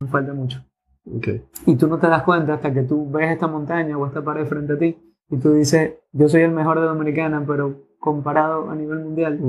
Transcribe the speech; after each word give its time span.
me 0.00 0.06
falta 0.06 0.32
mucho. 0.32 0.64
Y 1.66 1.74
tú 1.76 1.88
no 1.88 1.98
te 1.98 2.06
das 2.06 2.22
cuenta 2.22 2.54
hasta 2.54 2.72
que 2.72 2.82
tú 2.82 3.10
ves 3.10 3.32
esta 3.32 3.48
montaña 3.48 3.98
o 3.98 4.06
esta 4.06 4.22
pared 4.22 4.46
frente 4.46 4.74
a 4.74 4.78
ti 4.78 4.96
y 5.28 5.36
tú 5.38 5.52
dices, 5.54 5.94
yo 6.12 6.28
soy 6.28 6.42
el 6.42 6.52
mejor 6.52 6.78
de 6.80 6.86
Dominicana, 6.86 7.42
pero 7.46 7.88
comparado 7.98 8.70
a 8.70 8.76
nivel 8.76 9.00
mundial, 9.00 9.40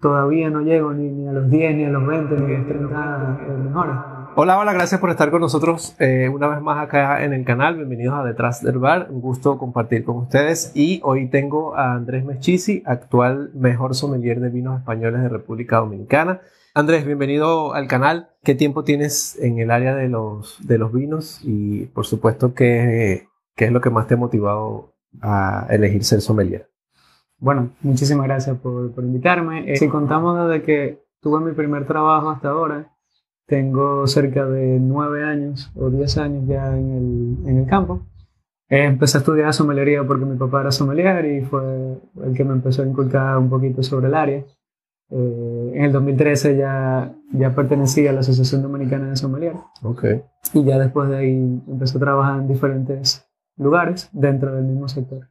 todavía 0.00 0.50
no 0.50 0.62
llego 0.62 0.92
ni, 0.92 1.08
ni, 1.08 1.28
a 1.28 1.32
los 1.32 1.48
10, 1.48 1.76
ni 1.76 1.84
a 1.84 1.90
los 1.90 2.04
20, 2.04 2.34
ni 2.34 2.54
a 2.54 2.58
los 2.58 2.66
30 2.66 3.40
eh, 3.46 3.56
mejores. 3.64 3.94
Hola, 4.34 4.58
hola, 4.58 4.72
gracias 4.72 5.00
por 5.00 5.10
estar 5.10 5.30
con 5.30 5.40
nosotros 5.40 5.94
eh, 6.00 6.28
una 6.28 6.48
vez 6.48 6.60
más 6.60 6.82
acá 6.82 7.22
en 7.24 7.32
el 7.32 7.44
canal. 7.44 7.76
Bienvenidos 7.76 8.14
a 8.18 8.24
Detrás 8.24 8.62
del 8.62 8.78
Bar. 8.78 9.06
Un 9.10 9.20
gusto 9.20 9.56
compartir 9.56 10.04
con 10.04 10.16
ustedes. 10.16 10.72
Y 10.74 11.00
hoy 11.04 11.28
tengo 11.28 11.76
a 11.76 11.94
Andrés 11.94 12.24
Mechisi, 12.24 12.82
actual 12.84 13.50
mejor 13.54 13.94
sommelier 13.94 14.40
de 14.40 14.48
vinos 14.48 14.78
españoles 14.78 15.22
de 15.22 15.28
República 15.28 15.76
Dominicana. 15.76 16.40
Andrés, 16.76 17.06
bienvenido 17.06 17.72
al 17.72 17.88
canal. 17.88 18.28
¿Qué 18.44 18.54
tiempo 18.54 18.84
tienes 18.84 19.38
en 19.40 19.60
el 19.60 19.70
área 19.70 19.94
de 19.94 20.10
los, 20.10 20.58
de 20.60 20.76
los 20.76 20.92
vinos? 20.92 21.40
Y 21.42 21.86
por 21.86 22.04
supuesto, 22.04 22.52
¿qué, 22.52 23.28
¿qué 23.54 23.64
es 23.64 23.72
lo 23.72 23.80
que 23.80 23.88
más 23.88 24.06
te 24.06 24.12
ha 24.12 24.18
motivado 24.18 24.92
a 25.22 25.66
elegir 25.70 26.04
ser 26.04 26.20
sommelier? 26.20 26.68
Bueno, 27.38 27.70
muchísimas 27.80 28.26
gracias 28.26 28.58
por, 28.58 28.94
por 28.94 29.04
invitarme. 29.04 29.72
Eh, 29.72 29.76
si 29.76 29.88
contamos 29.88 30.50
desde 30.50 30.64
que 30.64 31.02
tuve 31.22 31.40
mi 31.40 31.52
primer 31.52 31.86
trabajo 31.86 32.28
hasta 32.28 32.50
ahora, 32.50 32.94
tengo 33.46 34.06
cerca 34.06 34.44
de 34.44 34.78
nueve 34.78 35.24
años 35.24 35.72
o 35.76 35.88
diez 35.88 36.18
años 36.18 36.46
ya 36.46 36.76
en 36.76 36.90
el, 36.90 37.48
en 37.48 37.58
el 37.60 37.66
campo. 37.66 38.06
Eh, 38.68 38.84
empecé 38.84 39.16
a 39.16 39.20
estudiar 39.20 39.54
sommelería 39.54 40.06
porque 40.06 40.26
mi 40.26 40.36
papá 40.36 40.60
era 40.60 40.70
sommelier 40.70 41.24
y 41.24 41.40
fue 41.40 42.02
el 42.22 42.34
que 42.34 42.44
me 42.44 42.52
empezó 42.52 42.82
a 42.82 42.86
inculcar 42.86 43.38
un 43.38 43.48
poquito 43.48 43.82
sobre 43.82 44.08
el 44.08 44.14
área. 44.14 44.44
Eh, 45.10 45.72
en 45.74 45.84
el 45.84 45.92
2013 45.92 46.56
ya, 46.56 47.14
ya 47.32 47.54
pertenecía 47.54 48.10
a 48.10 48.12
la 48.12 48.20
Asociación 48.20 48.62
Dominicana 48.62 49.08
de 49.10 49.16
Sommelier. 49.16 49.54
Okay. 49.82 50.22
Y 50.52 50.64
ya 50.64 50.78
después 50.78 51.08
de 51.08 51.16
ahí 51.16 51.62
empecé 51.68 51.98
a 51.98 52.00
trabajar 52.00 52.40
en 52.40 52.48
diferentes 52.48 53.26
lugares 53.56 54.10
dentro 54.12 54.54
del 54.54 54.64
mismo 54.64 54.88
sector. 54.88 55.28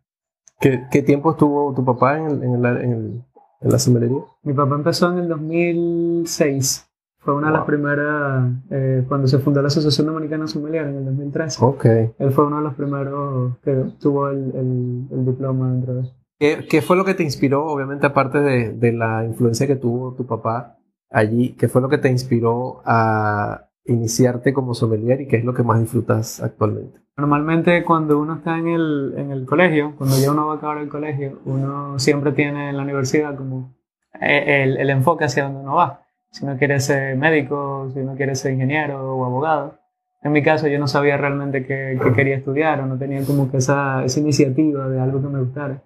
¿Qué, 0.59 0.85
qué 0.89 1.01
tiempo 1.01 1.31
estuvo 1.31 1.73
tu 1.73 1.83
papá 1.83 2.17
en, 2.17 2.25
el, 2.27 2.43
en, 2.43 2.65
el, 2.65 3.23
en, 3.61 3.71
la 3.71 3.77
sommelería? 3.77 4.21
Mi 4.43 4.53
papá 4.53 4.75
empezó 4.75 5.11
en 5.11 5.19
el 5.19 5.27
2006. 5.27 6.89
Fue 7.17 7.35
una 7.35 7.47
de 7.47 7.53
las 7.53 7.65
primeras, 7.65 8.51
eh, 8.69 9.03
cuando 9.07 9.27
se 9.27 9.39
fundó 9.39 9.61
la 9.61 9.67
Asociación 9.67 10.07
Dominicana 10.07 10.43
de 10.43 10.47
Sommelier 10.47 10.87
en 10.87 10.97
el 10.97 11.05
2013. 11.05 11.65
Okay. 11.65 12.11
Él 12.19 12.31
fue 12.31 12.45
uno 12.45 12.57
de 12.57 12.63
los 12.63 12.75
primeros 12.75 13.57
que 13.63 13.73
tuvo 13.99 14.29
el, 14.29 14.51
el, 14.55 15.07
el 15.11 15.25
diploma 15.25 15.71
dentro 15.71 15.95
de 15.95 16.01
eso. 16.01 16.15
¿Qué, 16.37 16.65
¿Qué, 16.69 16.81
fue 16.81 16.97
lo 16.97 17.05
que 17.05 17.13
te 17.13 17.23
inspiró, 17.23 17.65
obviamente 17.65 18.05
aparte 18.05 18.39
de, 18.39 18.73
de, 18.73 18.91
la 18.91 19.23
influencia 19.23 19.67
que 19.67 19.77
tuvo 19.77 20.13
tu 20.15 20.25
papá 20.25 20.77
allí, 21.09 21.55
qué 21.55 21.69
fue 21.69 21.81
lo 21.81 21.87
que 21.87 21.97
te 21.97 22.09
inspiró 22.09 22.81
a 22.85 23.69
iniciarte 23.85 24.53
como 24.53 24.73
sommelier 24.73 25.21
y 25.21 25.27
qué 25.27 25.37
es 25.37 25.45
lo 25.45 25.53
que 25.53 25.63
más 25.63 25.79
disfrutas 25.79 26.41
actualmente? 26.41 26.99
Normalmente 27.15 27.83
cuando 27.85 28.19
uno 28.19 28.35
está 28.35 28.57
en 28.57 28.67
el, 28.67 29.13
en 29.15 29.31
el 29.31 29.45
colegio, 29.45 29.93
cuando 29.97 30.17
ya 30.17 30.31
uno 30.31 30.47
va 30.47 30.55
a 30.55 30.57
acabar 30.57 30.79
el 30.79 30.89
colegio, 30.89 31.39
uno 31.45 31.97
siempre 31.99 32.33
tiene 32.33 32.69
en 32.69 32.77
la 32.77 32.83
universidad 32.83 33.35
como 33.37 33.73
el, 34.19 34.75
el 34.77 34.89
enfoque 34.89 35.23
hacia 35.23 35.43
donde 35.43 35.61
uno 35.61 35.75
va. 35.75 36.01
Si 36.31 36.43
uno 36.43 36.57
quiere 36.57 36.81
ser 36.81 37.15
médico, 37.15 37.89
si 37.93 37.99
uno 37.99 38.15
quiere 38.15 38.35
ser 38.35 38.51
ingeniero 38.51 39.15
o 39.15 39.23
abogado. 39.23 39.79
En 40.21 40.33
mi 40.33 40.43
caso 40.43 40.67
yo 40.67 40.79
no 40.79 40.87
sabía 40.87 41.15
realmente 41.15 41.65
qué, 41.65 41.97
qué 42.03 42.11
quería 42.11 42.35
estudiar 42.35 42.81
o 42.81 42.87
no 42.87 42.97
tenía 42.97 43.23
como 43.23 43.49
que 43.49 43.57
esa, 43.57 44.03
esa 44.03 44.19
iniciativa 44.19 44.89
de 44.89 44.99
algo 44.99 45.21
que 45.21 45.27
me 45.29 45.39
gustara 45.39 45.81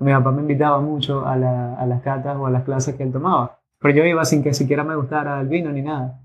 mi 0.00 0.12
papá 0.12 0.32
me 0.32 0.42
invitaba 0.42 0.80
mucho 0.80 1.26
a, 1.26 1.36
la, 1.36 1.74
a, 1.74 1.86
las 1.86 2.00
catas 2.02 2.36
o 2.36 2.46
a 2.46 2.50
las 2.50 2.64
clases 2.64 2.94
que 2.94 3.02
él 3.02 3.12
tomaba. 3.12 3.58
Pero 3.80 3.94
yo 3.94 4.04
iba 4.04 4.24
sin 4.24 4.42
que 4.42 4.54
siquiera 4.54 4.82
me 4.82 4.96
gustara 4.96 5.40
el 5.40 5.48
vino 5.48 5.70
ni 5.70 5.82
nada. 5.82 6.20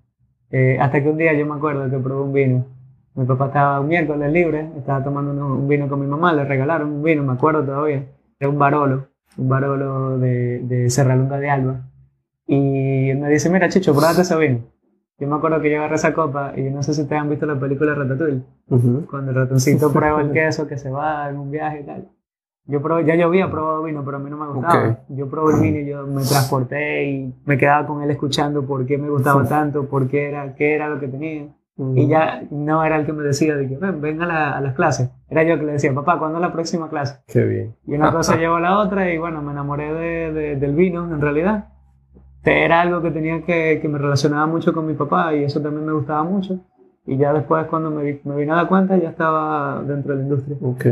Eh, 0.50 0.78
hasta 0.80 1.04
que 1.04 1.10
un 1.10 1.18
día 1.18 1.34
yo 1.34 1.46
me 1.46 1.56
acuerdo 1.56 1.90
que 1.90 1.98
probé 1.98 2.22
un 2.22 2.34
vino. 2.34 2.66
Mi 3.16 3.26
papá 3.26 3.48
estaba 3.48 3.80
un 3.80 3.88
miércoles 3.88 4.32
libre, 4.32 4.70
estaba 4.78 5.04
tomando 5.04 5.32
un, 5.32 5.68
vino 5.68 5.88
con 5.88 6.00
mi 6.00 6.08
mamá, 6.08 6.34
le 6.34 6.44
regalaron 6.46 6.92
un 6.92 7.04
vino, 7.04 7.24
me 7.24 7.34
acuerdo 7.34 7.64
todavía. 7.64 8.04
Era 8.40 8.50
un 8.50 8.60
Barolo, 8.60 9.08
un 9.38 9.50
Barolo 9.50 10.20
de, 10.20 10.60
de 10.60 10.90
Serralunga 10.90 11.38
de 11.38 11.50
Alba. 11.50 11.82
Y 12.48 13.10
él 13.10 13.18
me 13.18 13.30
dice, 13.30 13.50
mira 13.50 13.70
Chicho, 13.70 13.94
pruébate 13.94 14.22
ese 14.22 14.38
vino. 14.38 14.60
Yo 15.18 15.28
me 15.28 15.36
acuerdo 15.36 15.62
que 15.62 15.72
yo 15.72 15.78
agarré 15.78 15.96
esa 15.96 16.14
copa 16.14 16.54
y 16.58 16.64
no 16.64 16.84
sé 16.84 16.94
si 16.94 17.02
ustedes 17.02 17.22
han 17.22 17.30
visto 17.30 17.46
la 17.46 17.58
película 17.58 17.96
Ratatouille. 17.96 18.42
Uh 18.70 19.06
Cuando 19.10 19.32
el 19.32 19.38
ratoncito 19.38 19.92
prueba 19.92 20.22
el 20.22 20.32
queso 20.34 20.68
que 20.68 20.78
se 20.78 20.90
va 20.90 21.30
en 21.30 21.38
un 21.38 21.52
viaje 21.52 21.82
y 21.82 21.84
tal. 21.86 22.10
Yo 22.68 22.82
probé, 22.82 23.06
ya 23.06 23.16
yo 23.16 23.28
había 23.28 23.50
probado 23.50 23.84
vino, 23.84 24.04
pero 24.04 24.18
a 24.18 24.20
mí 24.20 24.30
no 24.30 24.38
me 24.38 24.48
gustaba. 24.48 24.80
Okay. 24.80 24.96
Yo 25.10 25.30
probé 25.30 25.56
el 25.56 25.62
vino 25.62 25.80
y 25.80 25.86
yo 25.86 26.08
me 26.08 26.24
transporté 26.24 27.06
y 27.06 27.34
me 27.46 27.58
quedaba 27.58 27.86
con 27.86 28.02
él 28.02 28.10
escuchando 28.10 28.66
por 28.66 28.86
qué 28.86 28.98
me 28.98 29.10
gustaba 29.10 29.48
tanto, 29.48 29.88
por 29.88 30.08
qué 30.08 30.30
era, 30.30 30.56
qué 30.56 30.74
era 30.74 30.90
lo 30.90 31.00
que 31.00 31.08
tenía. 31.08 31.48
Y 31.78 32.08
ya 32.08 32.42
no 32.52 32.84
era 32.86 32.96
el 32.96 33.06
que 33.06 33.12
me 33.12 33.22
decía 33.22 33.56
de 33.56 33.68
que 33.68 33.76
ven, 33.76 34.00
ven 34.00 34.22
a, 34.22 34.26
la, 34.26 34.58
a, 34.58 34.62
las 34.62 34.76
clases. 34.76 35.12
Era 35.30 35.44
yo 35.44 35.60
que 35.60 35.66
le 35.66 35.74
decía, 35.74 35.94
papá, 35.94 36.18
¿cuándo 36.18 36.38
es 36.38 36.42
la 36.42 36.54
próxima 36.54 36.90
clase? 36.90 37.20
Qué 37.28 37.44
bien. 37.44 37.76
Y 37.86 37.96
una 37.96 38.14
cosa 38.14 38.38
llevó 38.38 38.56
a 38.56 38.62
la 38.62 38.80
otra 38.80 39.12
y 39.12 39.18
bueno, 39.18 39.42
me 39.42 39.52
enamoré 39.52 39.94
de, 39.94 40.32
de, 40.32 40.56
del 40.56 40.74
vino 40.74 41.04
en 41.04 41.20
realidad. 41.20 41.68
Era 42.46 42.82
algo 42.82 43.02
que 43.02 43.12
tenía 43.12 43.42
que, 43.42 43.80
que 43.82 43.88
me 43.90 43.98
relacionaba 43.98 44.46
mucho 44.46 44.74
con 44.74 44.88
mi 44.88 44.94
papá 44.94 45.36
y 45.36 45.44
eso 45.44 45.62
también 45.62 45.86
me 45.86 45.92
gustaba 45.92 46.24
mucho. 46.24 46.62
Y 47.08 47.18
ya 47.18 47.34
después, 47.34 47.68
cuando 47.68 47.92
me, 47.92 48.20
me 48.24 48.36
vine 48.36 48.52
a 48.52 48.56
dar 48.56 48.68
cuenta, 48.68 48.98
ya 48.98 49.10
estaba 49.10 49.84
dentro 49.84 50.14
de 50.14 50.18
la 50.18 50.24
industria. 50.24 50.58
Ok. 50.62 50.86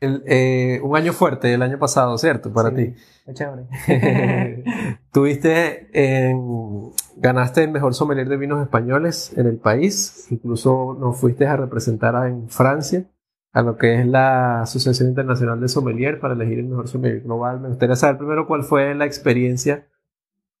El, 0.00 0.22
eh, 0.26 0.80
un 0.82 0.96
año 0.96 1.12
fuerte 1.12 1.52
el 1.52 1.62
año 1.62 1.78
pasado, 1.78 2.16
¿cierto? 2.18 2.52
Para 2.52 2.70
sí, 2.70 2.76
ti. 2.76 3.32
Chévere. 3.32 4.62
Tuviste 5.12 5.88
en, 5.92 6.92
ganaste 7.16 7.64
el 7.64 7.72
mejor 7.72 7.94
sommelier 7.94 8.28
de 8.28 8.36
vinos 8.36 8.62
españoles 8.62 9.32
en 9.36 9.46
el 9.46 9.56
país. 9.56 10.28
Incluso 10.30 10.96
nos 11.00 11.18
fuiste 11.18 11.46
a 11.48 11.56
representar 11.56 12.28
en 12.28 12.48
Francia 12.48 13.04
a 13.52 13.62
lo 13.62 13.76
que 13.76 14.00
es 14.00 14.06
la 14.06 14.60
Asociación 14.60 15.08
Internacional 15.08 15.58
de 15.60 15.68
Sommelier 15.68 16.20
para 16.20 16.34
elegir 16.34 16.60
el 16.60 16.66
mejor 16.66 16.86
sommelier 16.86 17.22
global. 17.22 17.58
Me 17.58 17.68
gustaría 17.68 17.96
saber 17.96 18.18
primero 18.18 18.46
cuál 18.46 18.62
fue 18.62 18.94
la 18.94 19.06
experiencia 19.06 19.86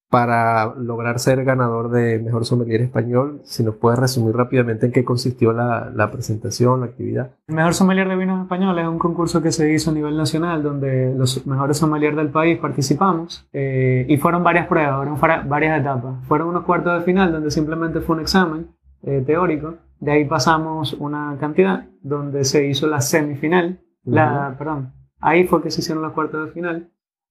para 0.08 0.74
lograr 0.76 1.18
ser 1.18 1.44
ganador 1.44 1.90
de 1.90 2.18
Mejor 2.20 2.44
Sommelier 2.44 2.80
Español. 2.80 3.40
Si 3.44 3.64
nos 3.64 3.74
puedes 3.74 3.98
resumir 3.98 4.36
rápidamente 4.36 4.86
en 4.86 4.92
qué 4.92 5.04
consistió 5.04 5.52
la, 5.52 5.90
la, 5.94 6.10
presentación, 6.10 6.80
la 6.80 6.86
actividad. 6.86 7.30
El 7.48 7.56
Mejor 7.56 7.74
Sommelier 7.74 8.08
de 8.08 8.16
Vinos 8.16 8.42
Españoles 8.42 8.84
es 8.84 8.88
un 8.88 8.98
concurso 8.98 9.42
que 9.42 9.50
se 9.50 9.72
hizo 9.72 9.90
a 9.90 9.94
nivel 9.94 10.16
nacional 10.16 10.62
donde 10.62 11.12
los 11.16 11.46
mejores 11.46 11.78
sommeliers 11.78 12.16
del 12.16 12.30
país 12.30 12.58
participamos 12.58 13.48
eh, 13.52 14.06
y 14.08 14.16
fueron 14.18 14.44
varias 14.44 14.66
pruebas, 14.68 15.18
fueron 15.18 15.48
varias 15.48 15.80
etapas. 15.80 16.24
Fueron 16.26 16.48
unos 16.48 16.64
cuartos 16.64 16.98
de 16.98 17.04
final 17.04 17.32
donde 17.32 17.50
simplemente 17.50 18.00
fue 18.00 18.16
un 18.16 18.22
examen 18.22 18.68
eh, 19.02 19.22
teórico. 19.26 19.74
De 19.98 20.12
ahí 20.12 20.24
pasamos 20.24 20.92
una 20.94 21.36
cantidad 21.40 21.86
donde 22.02 22.44
se 22.44 22.66
hizo 22.66 22.86
la 22.86 23.00
semifinal, 23.00 23.80
uh 24.04 24.10
-huh. 24.10 24.14
la, 24.14 24.54
perdón, 24.58 24.92
ahí 25.20 25.46
fue 25.46 25.62
que 25.62 25.70
se 25.70 25.80
hicieron 25.80 26.02
los 26.02 26.12
cuartos 26.12 26.46
de 26.46 26.52
final, 26.52 26.90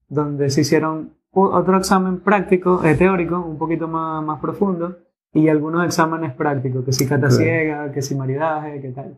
donde 0.09 0.49
se 0.49 0.61
hicieron 0.61 1.13
otro 1.35 1.77
examen 1.77 2.19
práctico, 2.19 2.83
eh, 2.83 2.95
teórico, 2.95 3.39
un 3.39 3.57
poquito 3.57 3.87
más, 3.87 4.23
más 4.23 4.39
profundo, 4.39 4.97
y 5.33 5.49
algunos 5.49 5.85
exámenes 5.85 6.33
prácticos, 6.33 6.85
que 6.85 6.93
si 6.93 7.05
cata 7.05 7.29
ciega, 7.29 7.91
que 7.91 8.01
si 8.01 8.15
maridaje, 8.15 8.81
que 8.81 8.89
tal. 8.89 9.17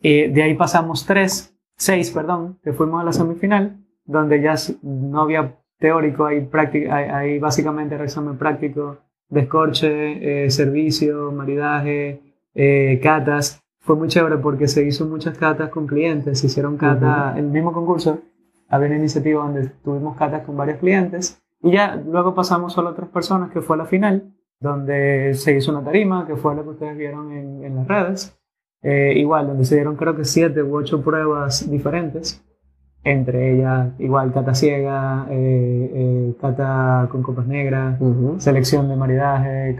Y 0.00 0.26
de 0.28 0.42
ahí 0.42 0.54
pasamos 0.54 1.06
tres, 1.06 1.54
seis, 1.76 2.10
perdón, 2.10 2.58
que 2.64 2.72
fuimos 2.72 3.00
a 3.00 3.04
la 3.04 3.12
semifinal, 3.12 3.76
donde 4.04 4.40
ya 4.42 4.56
no 4.82 5.22
había 5.22 5.56
teórico, 5.78 6.26
hay, 6.26 6.40
práctico, 6.40 6.92
hay, 6.92 7.04
hay 7.04 7.38
básicamente 7.38 7.94
el 7.94 8.00
examen 8.00 8.36
práctico, 8.36 8.98
descorche, 9.28 10.46
eh, 10.46 10.50
servicio, 10.50 11.30
maridaje, 11.30 12.20
eh, 12.54 13.00
catas. 13.02 13.62
Fue 13.78 13.96
muy 13.96 14.08
chévere 14.08 14.38
porque 14.38 14.66
se 14.66 14.84
hizo 14.84 15.06
muchas 15.06 15.38
catas 15.38 15.70
con 15.70 15.86
clientes, 15.86 16.40
se 16.40 16.46
hicieron 16.46 16.76
catas, 16.76 17.34
uh 17.34 17.36
-huh. 17.36 17.38
el 17.38 17.46
mismo 17.46 17.72
concurso, 17.72 18.20
había 18.68 18.88
una 18.88 18.96
iniciativa 18.96 19.42
donde 19.44 19.68
tuvimos 19.84 20.16
catas 20.16 20.44
con 20.44 20.56
varios 20.56 20.78
clientes 20.78 21.41
y 21.62 21.72
ya 21.72 21.96
luego 21.96 22.34
pasamos 22.34 22.72
solo 22.72 22.88
a 22.88 22.92
otras 22.92 23.08
personas, 23.08 23.50
que 23.50 23.60
fue 23.60 23.76
la 23.76 23.86
final, 23.86 24.32
donde 24.60 25.34
se 25.34 25.56
hizo 25.56 25.72
una 25.72 25.84
tarima, 25.84 26.26
que 26.26 26.36
fue 26.36 26.54
lo 26.54 26.62
que 26.62 26.70
ustedes 26.70 26.96
vieron 26.96 27.32
en, 27.32 27.64
en 27.64 27.76
las 27.76 27.88
redes. 27.88 28.38
Eh, 28.82 29.12
igual, 29.16 29.46
donde 29.46 29.64
se 29.64 29.76
dieron 29.76 29.94
creo 29.94 30.16
que 30.16 30.24
siete 30.24 30.60
u 30.60 30.74
ocho 30.74 31.02
pruebas 31.02 31.70
diferentes, 31.70 32.44
entre 33.04 33.54
ellas 33.54 33.92
igual 34.00 34.32
cata 34.32 34.54
ciega, 34.54 35.26
eh, 35.30 35.90
eh, 35.94 36.34
cata 36.40 37.08
con 37.10 37.22
copas 37.22 37.46
negras, 37.46 38.00
uh 38.00 38.04
-huh. 38.04 38.38
selección 38.40 38.88
de 38.88 38.96
maridaje, 38.96 39.76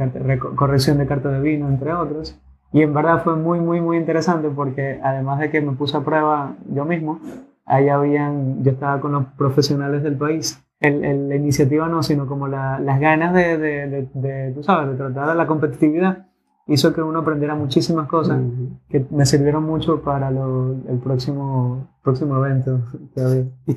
corrección 0.54 0.98
de 0.98 1.06
carta 1.06 1.30
de 1.30 1.40
vino, 1.40 1.68
entre 1.68 1.92
otros. 1.92 2.40
Y 2.72 2.82
en 2.82 2.94
verdad 2.94 3.22
fue 3.24 3.34
muy, 3.34 3.58
muy, 3.58 3.80
muy 3.80 3.96
interesante 3.96 4.48
porque 4.48 5.00
además 5.02 5.40
de 5.40 5.50
que 5.50 5.60
me 5.60 5.72
puse 5.72 5.96
a 5.96 6.00
prueba 6.00 6.54
yo 6.72 6.84
mismo, 6.84 7.20
ahí 7.66 7.88
habían, 7.88 8.62
yo 8.62 8.70
estaba 8.70 9.00
con 9.00 9.12
los 9.12 9.24
profesionales 9.36 10.02
del 10.04 10.16
país 10.16 10.62
el, 10.82 11.04
el, 11.04 11.28
la 11.28 11.36
iniciativa 11.36 11.88
no, 11.88 12.02
sino 12.02 12.26
como 12.26 12.48
la, 12.48 12.78
las 12.80 13.00
ganas 13.00 13.32
de, 13.34 13.56
de, 13.56 13.88
de, 13.88 14.08
de, 14.14 14.52
tú 14.52 14.62
sabes, 14.62 14.90
de 14.90 14.96
tratar 14.96 15.28
de 15.28 15.34
la 15.34 15.46
competitividad, 15.46 16.26
hizo 16.66 16.92
que 16.92 17.02
uno 17.02 17.20
aprendiera 17.20 17.54
muchísimas 17.54 18.08
cosas 18.08 18.38
uh 18.38 18.42
-huh. 18.42 18.78
que 18.88 19.06
me 19.10 19.26
sirvieron 19.26 19.64
mucho 19.64 20.02
para 20.02 20.30
lo, 20.30 20.72
el 20.88 20.98
próximo, 20.98 21.88
próximo 22.02 22.36
evento. 22.44 22.80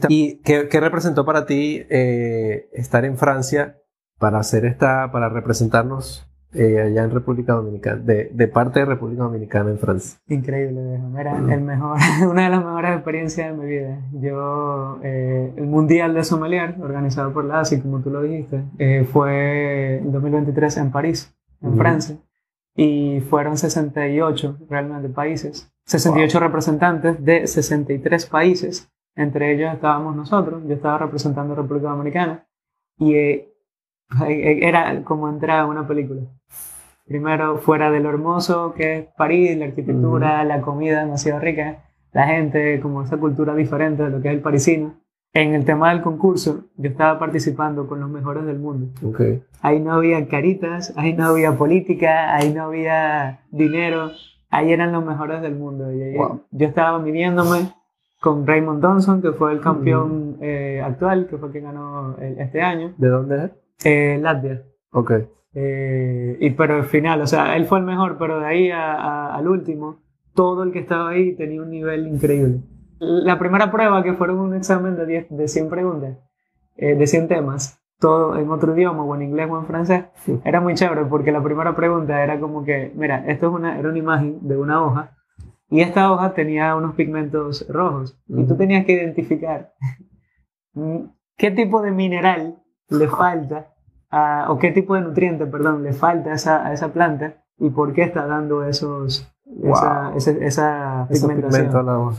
¿Y 0.09 0.41
qué, 0.41 0.67
qué 0.69 0.79
representó 0.79 1.25
para 1.25 1.45
ti 1.45 1.83
eh, 1.89 2.69
estar 2.73 3.05
en 3.05 3.17
Francia 3.17 3.77
para 4.19 4.39
hacer 4.39 4.65
esta, 4.65 5.11
para 5.11 5.29
representarnos 5.29 6.27
eh, 6.53 6.81
allá 6.81 7.03
en 7.03 7.11
República 7.11 7.53
Dominicana, 7.53 8.01
de, 8.01 8.29
de, 8.33 8.47
parte 8.47 8.79
de 8.79 8.85
República 8.85 9.23
Dominicana 9.23 9.71
en 9.71 9.77
Francia. 9.77 10.19
Increíble, 10.27 10.99
Era 11.17 11.37
el 11.37 11.61
mejor, 11.61 11.97
una 12.29 12.45
de 12.45 12.49
las 12.49 12.63
mejores 12.63 12.95
experiencias 12.95 13.51
de 13.51 13.61
mi 13.61 13.69
vida. 13.69 13.99
Yo, 14.13 14.99
eh, 15.03 15.53
el 15.57 15.67
Mundial 15.67 16.13
de 16.13 16.23
Sommelier, 16.23 16.75
organizado 16.79 17.33
por 17.33 17.43
la 17.45 17.59
ASI, 17.59 17.81
como 17.81 18.01
tú 18.01 18.09
lo 18.09 18.21
dijiste, 18.21 18.63
eh, 18.77 19.05
fue 19.11 19.97
en 19.97 20.11
2023 20.11 20.77
en 20.77 20.91
París, 20.91 21.35
en 21.61 21.77
Francia, 21.77 22.17
y 22.75 23.21
fueron 23.29 23.57
68 23.57 24.57
realmente 24.69 25.09
países, 25.09 25.71
68 25.85 26.39
representantes 26.39 27.23
de 27.23 27.47
63 27.47 28.25
países, 28.27 28.89
entre 29.15 29.53
ellos 29.53 29.73
estábamos 29.73 30.15
nosotros, 30.15 30.63
yo 30.67 30.75
estaba 30.75 30.99
representando 30.99 31.53
a 31.53 31.57
República 31.57 31.89
Dominicana, 31.89 32.45
y 32.97 33.45
era 34.29 35.03
como 35.03 35.29
entrar 35.29 35.59
a 35.59 35.65
una 35.65 35.87
película. 35.87 36.21
Primero, 37.05 37.57
fuera 37.57 37.91
de 37.91 37.99
lo 37.99 38.09
hermoso 38.09 38.73
que 38.73 38.97
es 38.97 39.05
París, 39.15 39.55
la 39.57 39.65
arquitectura, 39.65 40.43
la 40.43 40.61
comida 40.61 41.01
demasiado 41.01 41.39
rica, 41.39 41.83
la 42.13 42.27
gente, 42.27 42.79
como 42.79 43.03
esa 43.03 43.17
cultura 43.17 43.53
diferente 43.53 44.03
de 44.03 44.09
lo 44.09 44.21
que 44.21 44.29
es 44.29 44.33
el 44.33 44.41
parisino. 44.41 44.95
En 45.33 45.53
el 45.53 45.65
tema 45.65 45.89
del 45.89 46.01
concurso, 46.01 46.65
yo 46.77 46.89
estaba 46.89 47.19
participando 47.19 47.87
con 47.87 47.99
los 47.99 48.09
mejores 48.09 48.45
del 48.45 48.57
mundo. 48.57 48.87
Okay. 49.03 49.43
Ahí 49.61 49.81
no 49.81 49.91
había 49.91 50.25
caritas, 50.29 50.93
ahí 50.95 51.13
no 51.13 51.25
había 51.25 51.57
política, 51.57 52.33
ahí 52.33 52.53
no 52.53 52.63
había 52.63 53.41
dinero, 53.51 54.11
ahí 54.49 54.71
eran 54.71 54.93
los 54.93 55.05
mejores 55.05 55.41
del 55.41 55.55
mundo. 55.55 55.91
Y 55.91 56.15
Yo 56.51 56.65
estaba 56.65 56.99
midiéndome 56.99 57.73
con 58.21 58.47
Raymond 58.47 58.83
Johnson, 58.83 59.21
que 59.21 59.33
fue 59.33 59.51
el 59.51 59.59
campeón 59.59 60.37
eh, 60.39 60.81
actual, 60.83 61.27
que 61.27 61.37
fue 61.37 61.51
quien 61.51 61.65
ganó 61.65 62.17
este 62.17 62.61
año. 62.61 62.93
¿De 62.97 63.09
dónde 63.09 63.45
es? 63.45 63.51
Eh, 63.83 64.17
Latvia. 64.21 64.63
Ok. 64.91 65.11
Eh, 65.53 66.37
y 66.39 66.49
pero 66.51 66.75
al 66.75 66.83
final, 66.83 67.21
o 67.21 67.27
sea, 67.27 67.55
él 67.55 67.65
fue 67.65 67.79
el 67.79 67.85
mejor, 67.85 68.17
pero 68.17 68.39
de 68.39 68.45
ahí 68.45 68.71
al 68.71 69.47
último, 69.47 70.01
todo 70.33 70.63
el 70.63 70.71
que 70.71 70.79
estaba 70.79 71.09
ahí 71.09 71.35
tenía 71.35 71.61
un 71.61 71.69
nivel 71.69 72.07
increíble. 72.07 72.59
La 72.99 73.39
primera 73.39 73.71
prueba, 73.71 74.03
que 74.03 74.13
fueron 74.13 74.39
un 74.39 74.53
examen 74.53 74.95
de, 74.95 75.05
10, 75.05 75.27
de 75.29 75.47
100 75.47 75.69
preguntas, 75.69 76.17
eh, 76.75 76.95
de 76.95 77.07
100 77.07 77.27
temas, 77.27 77.81
todo 77.99 78.37
en 78.37 78.49
otro 78.49 78.75
idioma, 78.75 79.03
o 79.03 79.15
en 79.15 79.21
inglés 79.21 79.47
o 79.49 79.57
en 79.57 79.65
francés, 79.65 80.05
era 80.43 80.59
muy 80.59 80.75
chévere 80.75 81.05
porque 81.05 81.31
la 81.31 81.41
primera 81.41 81.75
pregunta 81.75 82.21
era 82.21 82.39
como 82.39 82.63
que, 82.65 82.91
mira, 82.95 83.25
esto 83.27 83.47
es 83.47 83.53
una, 83.53 83.79
era 83.79 83.89
una 83.89 83.97
imagen 83.97 84.39
de 84.41 84.57
una 84.57 84.83
hoja 84.83 85.15
y 85.69 85.81
esta 85.81 86.11
hoja 86.11 86.33
tenía 86.33 86.75
unos 86.75 86.95
pigmentos 86.95 87.65
rojos 87.69 88.17
y 88.27 88.45
tú 88.45 88.55
tenías 88.55 88.85
que 88.85 88.93
identificar 88.93 89.73
qué 91.37 91.51
tipo 91.51 91.81
de 91.81 91.91
mineral 91.91 92.61
le 92.89 93.07
falta, 93.07 93.67
o 94.47 94.57
qué 94.57 94.71
tipo 94.71 94.95
de 94.95 95.01
nutriente, 95.01 95.45
perdón, 95.45 95.83
le 95.83 95.93
falta 95.93 96.31
a 96.31 96.33
esa, 96.35 96.65
a 96.65 96.73
esa 96.73 96.89
planta 96.89 97.43
y 97.57 97.69
por 97.69 97.93
qué 97.93 98.03
está 98.03 98.25
dando 98.25 98.63
esos, 98.63 99.31
esa, 99.63 100.13
esa, 100.15 101.07
pigmentación. 101.09 102.15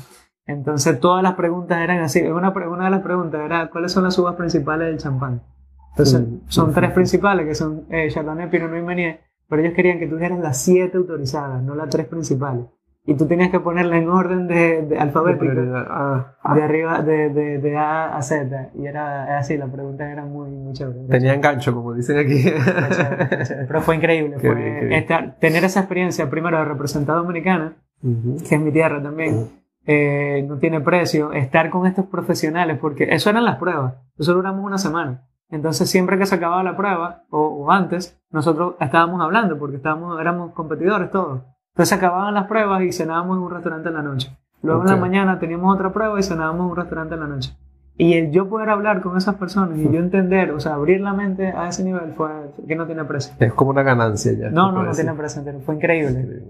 Entonces 0.46 1.00
todas 1.00 1.22
las 1.22 1.34
preguntas 1.34 1.78
eran 1.78 2.00
así. 2.00 2.22
Una, 2.22 2.50
una 2.50 2.84
de 2.84 2.90
las 2.90 3.02
preguntas 3.02 3.40
era 3.44 3.68
¿cuáles 3.68 3.90
son 3.90 4.04
las 4.04 4.16
uvas 4.18 4.36
principales 4.36 4.86
del 4.88 4.98
champán? 4.98 5.42
Entonces 5.90 6.24
son 6.48 6.72
tres 6.72 6.92
principales 6.92 7.46
que 7.46 7.54
son 7.54 7.86
eh, 7.90 8.08
Chardonnay, 8.10 8.50
Pinot 8.50 8.68
Noir 8.68 8.82
y 8.82 8.86
Meunier, 8.86 9.20
pero 9.48 9.62
ellos 9.62 9.74
querían 9.74 9.98
que 9.98 10.06
tú 10.06 10.16
dijeras 10.16 10.38
las 10.38 10.58
siete 10.58 10.98
autorizadas, 10.98 11.62
no 11.62 11.74
las 11.74 11.88
tres 11.88 12.06
principales 12.06 12.66
y 13.08 13.14
tú 13.14 13.26
tenías 13.26 13.50
que 13.50 13.60
ponerla 13.60 13.98
en 13.98 14.08
orden 14.08 14.48
de, 14.48 14.82
de 14.82 14.98
alfabético, 14.98 15.52
ah, 15.76 16.34
ah. 16.42 16.54
de, 16.56 16.62
arriba, 16.62 17.02
de, 17.02 17.30
de, 17.30 17.58
de, 17.58 17.76
A 17.76 18.16
a 18.16 18.22
Z, 18.22 18.70
y 18.74 18.86
era 18.86 19.38
así, 19.38 19.56
la 19.56 19.68
pregunta 19.68 20.10
era 20.10 20.24
muy, 20.24 20.50
muy 20.50 20.72
chévere. 20.72 21.06
Tenía 21.08 21.34
engancho, 21.34 21.72
como 21.72 21.94
dicen 21.94 22.18
aquí. 22.18 22.44
Pero 23.68 23.80
fue 23.80 23.94
increíble, 23.94 24.40
fue 24.40 24.96
Estar, 24.98 25.36
tener 25.38 25.62
esa 25.62 25.80
experiencia, 25.80 26.28
primero 26.28 26.58
de 26.58 26.64
representar 26.64 27.16
dominicana, 27.16 27.76
que 28.02 28.54
es 28.56 28.60
mi 28.60 28.72
tierra 28.72 29.00
también, 29.00 29.50
eh, 29.86 30.44
no 30.48 30.58
tiene 30.58 30.80
precio, 30.80 31.32
estar 31.32 31.70
con 31.70 31.86
estos 31.86 32.06
profesionales, 32.06 32.76
porque 32.80 33.06
eso 33.10 33.30
eran 33.30 33.44
las 33.44 33.56
pruebas, 33.56 33.94
eso 34.18 34.34
duramos 34.34 34.64
una 34.64 34.78
semana. 34.78 35.22
Entonces, 35.48 35.88
siempre 35.88 36.18
que 36.18 36.26
se 36.26 36.34
acababa 36.34 36.64
la 36.64 36.76
prueba, 36.76 37.22
o, 37.30 37.38
o 37.38 37.70
antes, 37.70 38.20
nosotros 38.32 38.74
estábamos 38.80 39.20
hablando, 39.20 39.56
porque 39.60 39.76
estábamos, 39.76 40.20
éramos 40.20 40.52
competidores 40.54 41.12
todos. 41.12 41.42
Entonces 41.76 41.92
acababan 41.98 42.32
las 42.32 42.46
pruebas 42.46 42.82
y 42.84 42.90
cenábamos 42.90 43.36
en 43.36 43.42
un 43.42 43.50
restaurante 43.50 43.90
en 43.90 43.94
la 43.96 44.02
noche. 44.02 44.34
Luego 44.62 44.80
en 44.80 44.88
la 44.88 44.96
mañana 44.96 45.38
teníamos 45.38 45.74
otra 45.74 45.92
prueba 45.92 46.18
y 46.18 46.22
cenábamos 46.22 46.64
en 46.64 46.70
un 46.70 46.76
restaurante 46.76 47.14
en 47.16 47.20
la 47.20 47.26
noche. 47.26 47.54
Y 47.98 48.14
el 48.14 48.30
yo 48.30 48.48
poder 48.48 48.70
hablar 48.70 49.02
con 49.02 49.14
esas 49.18 49.34
personas 49.34 49.78
y 49.78 49.84
yo 49.84 49.98
entender, 49.98 50.52
o 50.52 50.60
sea, 50.60 50.72
abrir 50.72 51.02
la 51.02 51.12
mente 51.12 51.48
a 51.48 51.68
ese 51.68 51.84
nivel 51.84 52.14
fue 52.16 52.30
que 52.66 52.76
no 52.76 52.86
tiene 52.86 53.04
precio. 53.04 53.34
Es 53.38 53.52
como 53.52 53.72
una 53.72 53.82
ganancia 53.82 54.32
ya. 54.32 54.48
No, 54.48 54.72
no, 54.72 54.84
no 54.84 54.92
tiene 54.92 55.12
precio, 55.12 55.42
fue 55.66 55.74
increíble. 55.74 56.44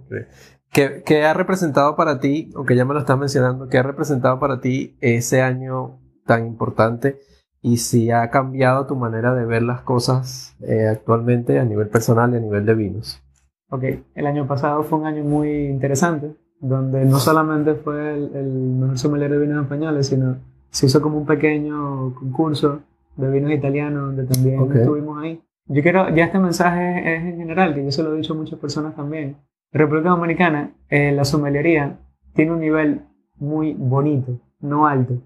¿Qué, 0.70 1.02
¿Qué, 1.04 1.24
ha 1.24 1.34
representado 1.34 1.96
para 1.96 2.20
ti, 2.20 2.52
aunque 2.54 2.76
ya 2.76 2.84
me 2.84 2.94
lo 2.94 3.00
estás 3.00 3.18
mencionando, 3.18 3.66
qué 3.66 3.78
ha 3.78 3.82
representado 3.82 4.38
para 4.38 4.60
ti 4.60 4.96
ese 5.00 5.42
año 5.42 5.98
tan 6.24 6.46
importante 6.46 7.18
y 7.62 7.78
si 7.78 8.12
ha 8.12 8.30
cambiado 8.30 8.86
tu 8.86 8.94
manera 8.94 9.34
de 9.34 9.44
ver 9.44 9.62
las 9.64 9.80
cosas 9.80 10.54
eh, 10.60 10.86
actualmente 10.86 11.58
a 11.58 11.64
nivel 11.64 11.88
personal 11.88 12.32
y 12.32 12.36
a 12.36 12.40
nivel 12.40 12.64
de 12.64 12.74
vinos? 12.74 13.25
Ok, 13.68 13.84
el 14.14 14.26
año 14.26 14.46
pasado 14.46 14.84
fue 14.84 14.98
un 14.98 15.06
año 15.06 15.24
muy 15.24 15.66
interesante, 15.66 16.36
donde 16.60 17.04
no 17.04 17.18
solamente 17.18 17.74
fue 17.74 18.14
el, 18.14 18.46
mejor 18.46 18.98
sommelier 18.98 19.30
de 19.30 19.38
vinos 19.38 19.62
españoles, 19.62 20.06
sino 20.06 20.36
se 20.70 20.86
hizo 20.86 21.02
como 21.02 21.18
un 21.18 21.26
pequeño 21.26 22.14
concurso 22.14 22.80
de 23.16 23.30
vinos 23.30 23.50
italianos, 23.50 24.14
donde 24.14 24.32
también 24.32 24.70
estuvimos 24.72 25.22
ahí. 25.22 25.42
Yo 25.66 25.82
quiero, 25.82 26.14
ya 26.14 26.26
este 26.26 26.38
mensaje 26.38 27.16
es 27.16 27.24
en 27.24 27.38
general, 27.38 27.74
que 27.74 27.84
yo 27.84 27.90
se 27.90 28.02
lo 28.04 28.14
he 28.14 28.18
dicho 28.18 28.34
a 28.34 28.36
muchas 28.36 28.58
personas 28.58 28.94
también. 28.94 29.36
República 29.72 30.10
Dominicana, 30.10 30.72
eh, 30.88 31.10
la 31.10 31.24
sommelería 31.24 31.98
tiene 32.34 32.52
un 32.52 32.60
nivel 32.60 33.02
muy 33.36 33.74
bonito, 33.74 34.38
no 34.60 34.86
alto, 34.86 35.20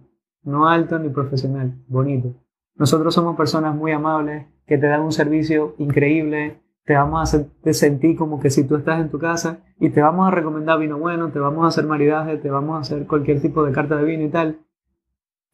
no 0.45 0.67
alto 0.67 0.99
ni 0.99 1.11
profesional, 1.11 1.75
bonito. 1.89 2.35
Nosotros 2.75 3.15
somos 3.15 3.37
personas 3.37 3.75
muy 3.75 3.93
amables, 3.93 4.47
que 4.67 4.79
te 4.79 4.87
dan 4.87 5.03
un 5.03 5.13
servicio 5.13 5.75
increíble, 5.79 6.57
te 6.91 6.97
vamos 6.97 7.21
a 7.21 7.23
hacer 7.23 7.47
sentir 7.73 8.17
como 8.17 8.41
que 8.41 8.51
si 8.51 8.67
tú 8.67 8.75
estás 8.75 9.01
en 9.01 9.11
tu 9.11 9.21
casa 9.21 9.61
y 9.79 9.91
te 9.91 10.03
vamos 10.03 10.27
a 10.27 10.33
recomendar 10.33 10.77
vino 10.77 10.99
bueno, 10.99 11.31
te 11.31 11.39
vamos 11.39 11.65
a 11.65 11.69
hacer 11.69 11.87
maridaje, 11.87 12.37
te 12.39 12.51
vamos 12.51 12.79
a 12.79 12.81
hacer 12.81 13.07
cualquier 13.07 13.41
tipo 13.41 13.63
de 13.63 13.71
carta 13.71 13.95
de 13.95 14.03
vino 14.03 14.25
y 14.25 14.29
tal, 14.29 14.59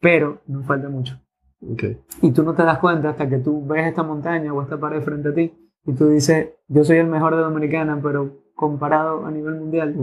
pero 0.01 0.41
nos 0.47 0.65
falta 0.65 0.89
mucho. 0.89 1.21
Okay. 1.61 2.01
Y 2.23 2.31
tú 2.31 2.41
no 2.41 2.55
te 2.55 2.63
das 2.63 2.79
cuenta 2.79 3.09
hasta 3.09 3.29
que 3.29 3.37
tú 3.37 3.63
ves 3.67 3.85
esta 3.85 4.01
montaña 4.01 4.51
o 4.51 4.63
esta 4.63 4.79
pared 4.79 5.03
frente 5.03 5.29
a 5.29 5.33
ti 5.35 5.53
y 5.85 5.93
tú 5.93 6.07
dices, 6.09 6.55
yo 6.69 6.83
soy 6.83 6.97
el 6.97 7.07
mejor 7.07 7.35
de 7.35 7.43
Dominicana, 7.43 7.99
pero 8.01 8.39
comparado 8.55 9.23
a 9.23 9.29
nivel 9.29 9.59
mundial, 9.59 9.95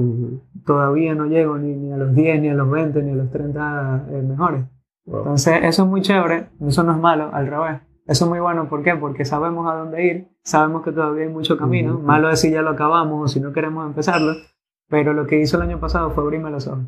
todavía 0.64 1.16
no 1.16 1.26
llego 1.26 1.58
ni, 1.58 1.74
ni, 1.74 1.90
a 1.90 1.96
los 1.96 2.14
10, 2.14 2.42
ni 2.42 2.48
a 2.50 2.54
los 2.54 2.70
20, 2.70 3.02
ni 3.02 3.10
a 3.10 3.16
los 3.16 3.30
30 3.32 4.06
eh, 4.08 4.22
mejores. 4.22 4.66
Entonces, 5.04 5.64
eso 5.64 5.82
es 5.82 5.88
muy 5.88 6.00
chévere, 6.00 6.50
eso 6.60 6.84
no 6.84 6.92
es 6.92 6.98
malo, 6.98 7.30
al 7.32 7.48
revés. 7.48 7.80
Eso 8.06 8.26
es 8.26 8.30
muy 8.30 8.38
bueno, 8.38 8.68
¿por 8.68 8.84
qué? 8.84 8.94
Porque 8.94 9.24
sabemos 9.24 9.68
a 9.68 9.74
dónde 9.74 10.06
ir, 10.06 10.33
sabemos 10.44 10.82
que 10.82 10.92
todavía 10.92 11.24
hay 11.24 11.32
mucho 11.32 11.56
camino, 11.56 11.98
malo 11.98 12.30
es 12.30 12.40
si 12.40 12.50
ya 12.50 12.62
lo 12.62 12.70
acabamos 12.70 13.24
o 13.24 13.28
si 13.28 13.40
no 13.40 13.52
queremos 13.52 13.86
empezarlo, 13.86 14.34
pero 14.88 15.12
lo 15.12 15.26
que 15.26 15.40
hizo 15.40 15.56
el 15.56 15.62
año 15.62 15.80
pasado 15.80 16.10
fue 16.10 16.22
abrirme 16.22 16.50
los 16.50 16.68
ojos. 16.68 16.84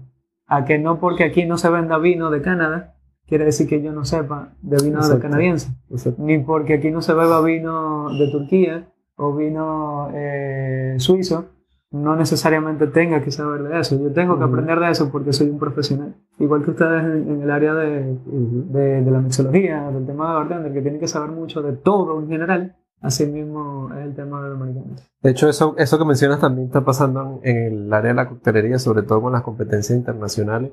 A 0.46 0.64
que 0.64 0.78
no 0.78 1.00
porque 1.00 1.24
aquí 1.24 1.44
no 1.44 1.56
se 1.56 1.70
venda 1.70 1.98
vino 1.98 2.30
de 2.30 2.42
Canadá, 2.42 2.94
quiere 3.26 3.46
decir 3.46 3.68
que 3.68 3.82
yo 3.82 3.92
no 3.92 4.04
sepa 4.04 4.52
de 4.62 4.84
vino 4.84 5.06
de 5.06 5.18
canadiense, 5.18 5.70
ni 6.18 6.38
porque 6.38 6.74
aquí 6.74 6.90
no 6.90 7.02
se 7.02 7.14
beba 7.14 7.42
vino 7.42 8.10
de 8.16 8.30
Turquía 8.30 8.88
o 9.16 9.34
vino 9.34 10.10
eh, 10.14 10.94
suizo, 10.98 11.46
no 11.90 12.14
necesariamente 12.14 12.86
tenga 12.88 13.22
que 13.22 13.30
saber 13.30 13.62
de 13.62 13.80
eso. 13.80 13.98
Yo 13.98 14.12
tengo 14.12 14.38
que 14.38 14.44
aprender 14.44 14.78
de 14.78 14.90
eso 14.90 15.10
porque 15.10 15.32
soy 15.32 15.48
un 15.48 15.58
profesional. 15.58 16.14
Igual 16.38 16.62
que 16.62 16.72
ustedes 16.72 17.04
en, 17.04 17.42
el 17.42 17.50
área 17.50 17.74
de, 17.74 18.18
de, 18.26 19.10
la 19.10 19.20
mixología, 19.20 19.90
del 19.90 20.04
tema 20.04 20.28
de 20.28 20.34
bartender, 20.34 20.72
que 20.72 20.82
tienen 20.82 21.00
que 21.00 21.08
saber 21.08 21.30
mucho 21.30 21.62
de 21.62 21.72
todo 21.72 22.20
en 22.20 22.28
general. 22.28 22.76
Así 23.00 23.26
mismo 23.26 23.90
es 23.94 24.04
el 24.04 24.14
tema 24.14 24.42
de 24.42 24.48
los 24.48 24.60
americanos. 24.60 25.08
De 25.22 25.30
hecho, 25.30 25.48
eso, 25.48 25.74
eso 25.78 25.98
que 25.98 26.04
mencionas 26.04 26.40
también 26.40 26.66
está 26.68 26.84
pasando 26.84 27.40
en 27.42 27.56
el 27.56 27.92
área 27.92 28.10
de 28.10 28.16
la 28.16 28.28
coctelería, 28.28 28.78
sobre 28.78 29.02
todo 29.02 29.22
con 29.22 29.32
las 29.32 29.42
competencias 29.42 29.96
internacionales. 29.96 30.72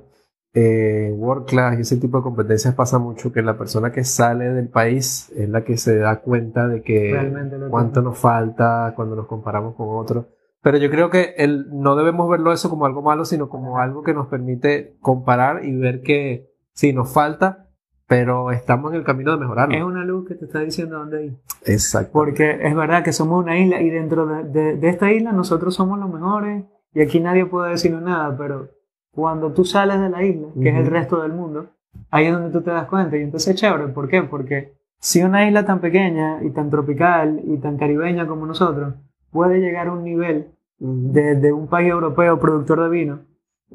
Eh, 0.56 1.12
World 1.18 1.48
Class 1.48 1.78
y 1.80 1.82
ese 1.82 1.98
tipo 1.98 2.18
de 2.18 2.24
competencias 2.24 2.76
pasa 2.76 3.00
mucho 3.00 3.32
que 3.32 3.42
la 3.42 3.58
persona 3.58 3.92
que 3.92 4.04
sale 4.04 4.50
del 4.50 4.70
país 4.70 5.32
es 5.36 5.50
la 5.50 5.64
que 5.64 5.78
se 5.78 5.98
da 5.98 6.22
cuenta 6.22 6.68
de 6.68 6.84
que 6.84 7.34
cuánto 7.72 8.04
nos 8.04 8.20
falta 8.20 8.94
cuando 8.96 9.16
nos 9.16 9.26
comparamos 9.26 9.76
con 9.76 9.88
otros. 9.90 10.28
Pero 10.62 10.78
yo 10.78 10.92
creo 10.92 11.10
que 11.10 11.34
el, 11.38 11.68
no 11.72 11.96
debemos 11.96 12.30
verlo 12.30 12.54
eso 12.54 12.70
como 12.70 12.86
algo 12.86 13.02
malo, 13.02 13.26
sino 13.26 13.50
como 13.50 13.80
algo 13.80 14.04
que 14.04 14.14
nos 14.14 14.28
permite 14.28 14.96
comparar 15.02 15.66
y 15.66 15.76
ver 15.76 16.02
que 16.02 16.52
sí, 16.72 16.94
nos 16.94 17.12
falta, 17.12 17.63
pero 18.08 18.52
estamos 18.52 18.92
en 18.92 19.00
el 19.00 19.06
camino 19.06 19.32
de 19.32 19.38
mejorarlo. 19.38 19.76
Es 19.76 19.84
una 19.84 20.04
luz 20.04 20.28
que 20.28 20.36
te 20.36 20.46
está 20.46 20.60
diciendo 20.60 21.00
dónde 21.00 21.26
ir. 21.26 21.34
Exacto. 21.66 22.12
Porque 22.12 22.60
es 22.62 22.76
verdad 22.76 23.04
que 23.04 23.14
somos 23.14 23.42
una 23.42 23.58
isla 23.58 23.82
y 23.82 23.90
dentro 23.90 24.26
de, 24.26 24.78
de, 24.78 24.90
esta 24.90 25.12
isla 25.12 25.32
nosotros 25.32 25.74
somos 25.76 25.98
los 26.00 26.12
mejores 26.12 26.64
y 26.94 27.02
aquí 27.02 27.20
nadie 27.20 27.46
puede 27.46 27.72
decirnos 27.72 28.02
nada, 28.02 28.38
pero 28.38 28.70
cuando 29.12 29.52
tú 29.54 29.64
sales 29.64 30.00
de 30.00 30.10
la 30.10 30.24
isla, 30.24 30.48
que 30.62 30.70
es 30.70 30.76
el 30.76 30.88
resto 30.88 31.22
del 31.22 31.34
mundo, 31.34 31.68
ahí 32.12 32.26
es 32.26 32.34
donde 32.34 32.52
tú 32.52 32.62
te 32.62 32.72
das 32.72 32.88
cuenta. 32.88 33.18
Y 33.18 33.22
entonces 33.22 33.54
es 33.54 33.62
chévere. 33.62 33.88
¿Por 33.88 34.08
qué? 34.08 34.24
Porque 34.24 34.74
si 35.00 35.24
una 35.24 35.48
isla 35.48 35.66
tan 35.66 35.80
pequeña 35.80 36.44
y 36.44 36.50
tan 36.52 36.70
tropical 36.70 37.42
y 37.46 37.58
tan 37.58 37.78
caribeña 37.78 38.28
como 38.28 38.46
nosotros 38.46 38.96
puede 39.32 39.60
llegar 39.60 39.88
a 39.88 39.94
un 39.94 40.04
nivel 40.04 40.48
de, 40.78 41.36
de 41.36 41.54
un 41.54 41.68
país 41.68 41.90
europeo 41.90 42.40
productor 42.40 42.84
de 42.84 42.90
vino, 42.90 43.20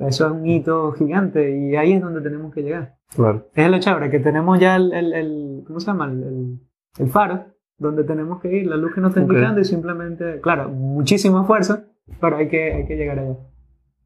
eso 0.00 0.26
es 0.26 0.32
un 0.32 0.46
hito 0.46 0.92
gigante 0.92 1.56
y 1.56 1.76
ahí 1.76 1.92
es 1.94 2.00
donde 2.00 2.20
tenemos 2.20 2.52
que 2.54 2.62
llegar. 2.62 2.96
Claro. 3.14 3.48
Es 3.54 3.70
lo 3.70 3.78
chévere, 3.78 4.10
que 4.10 4.20
tenemos 4.20 4.58
ya 4.60 4.76
el, 4.76 4.92
el, 4.92 5.12
el- 5.14 5.64
¿cómo 5.66 5.80
se 5.80 5.86
llama? 5.86 6.06
El, 6.06 6.58
el- 6.98 7.08
faro, 7.10 7.46
donde 7.78 8.04
tenemos 8.04 8.40
que 8.40 8.54
ir, 8.56 8.66
la 8.66 8.76
luz 8.76 8.94
que 8.94 9.00
nos 9.00 9.10
está 9.10 9.20
indicando 9.20 9.60
y 9.60 9.64
simplemente, 9.64 10.40
claro, 10.40 10.68
muchísimo 10.68 11.40
esfuerzo, 11.40 11.80
pero 12.20 12.36
hay 12.36 12.48
que, 12.48 12.72
hay 12.72 12.86
que 12.86 12.96
llegar 12.96 13.18
allá. 13.18 13.36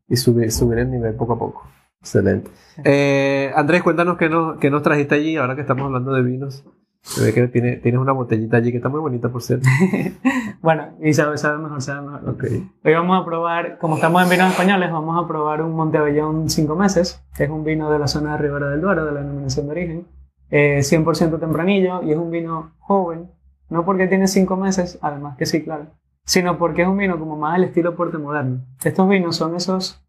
Y 0.09 0.17
subir, 0.17 0.51
subir 0.53 0.79
el 0.79 0.91
nivel 0.91 1.15
poco 1.15 1.33
a 1.35 1.39
poco. 1.39 1.67
Excelente. 2.01 2.51
Eh, 2.85 3.51
Andrés, 3.55 3.83
cuéntanos 3.83 4.17
qué 4.19 4.29
nos, 4.29 4.59
qué 4.59 4.71
nos 4.71 4.83
trajiste 4.83 5.15
allí, 5.15 5.37
ahora 5.37 5.55
que 5.55 5.61
estamos 5.63 5.85
hablando 5.85 6.13
de 6.13 6.23
vinos. 6.23 6.65
Se 7.03 7.25
ve 7.25 7.35
que 7.35 7.49
tiene, 7.49 7.77
tienes 7.77 8.01
una 8.01 8.13
botellita 8.13 8.57
allí 8.57 8.71
que 8.71 8.77
está 8.77 8.89
muy 8.89 9.01
bonita, 9.01 9.29
por 9.29 9.43
cierto. 9.43 9.69
Bueno, 10.63 10.91
y 11.03 11.13
sabe, 11.13 11.39
sabe 11.39 11.59
mejor, 11.59 11.83
sabe 11.83 12.09
mejor. 12.09 12.29
Ok. 12.29 12.45
Hoy 12.85 12.95
vamos 12.95 13.21
a 13.21 13.25
probar, 13.25 13.79
como 13.79 13.97
estamos 13.97 14.23
en 14.23 14.31
vinos 14.31 14.53
españoles, 14.53 14.93
vamos 14.93 15.21
a 15.21 15.27
probar 15.27 15.61
un 15.61 15.75
Montebellón 15.75 16.49
5 16.49 16.77
meses, 16.77 17.21
que 17.37 17.45
es 17.45 17.51
un 17.51 17.65
vino 17.65 17.91
de 17.91 17.99
la 17.99 18.07
zona 18.07 18.33
de 18.33 18.39
Ribera 18.39 18.69
del 18.69 18.81
Duero, 18.81 19.05
de 19.05 19.11
la 19.11 19.23
denominación 19.23 19.67
de 19.67 19.73
origen. 19.73 20.07
Eh, 20.51 20.79
100% 20.83 21.41
tempranillo 21.41 22.05
y 22.05 22.13
es 22.13 22.17
un 22.17 22.31
vino 22.31 22.75
joven, 22.79 23.33
no 23.71 23.85
porque 23.85 24.07
tiene 24.07 24.29
5 24.29 24.57
meses, 24.57 25.01
además 25.03 25.37
que 25.37 25.47
sí, 25.47 25.65
claro, 25.65 25.87
sino 26.25 26.59
porque 26.59 26.83
es 26.83 26.89
un 26.89 26.99
vino 26.99 27.19
como 27.19 27.37
más 27.37 27.57
al 27.57 27.65
estilo 27.65 27.97
porte 27.97 28.19
moderno. 28.19 28.65
Estos 28.85 29.09
vinos 29.09 29.35
son 29.35 29.57
esos 29.57 30.01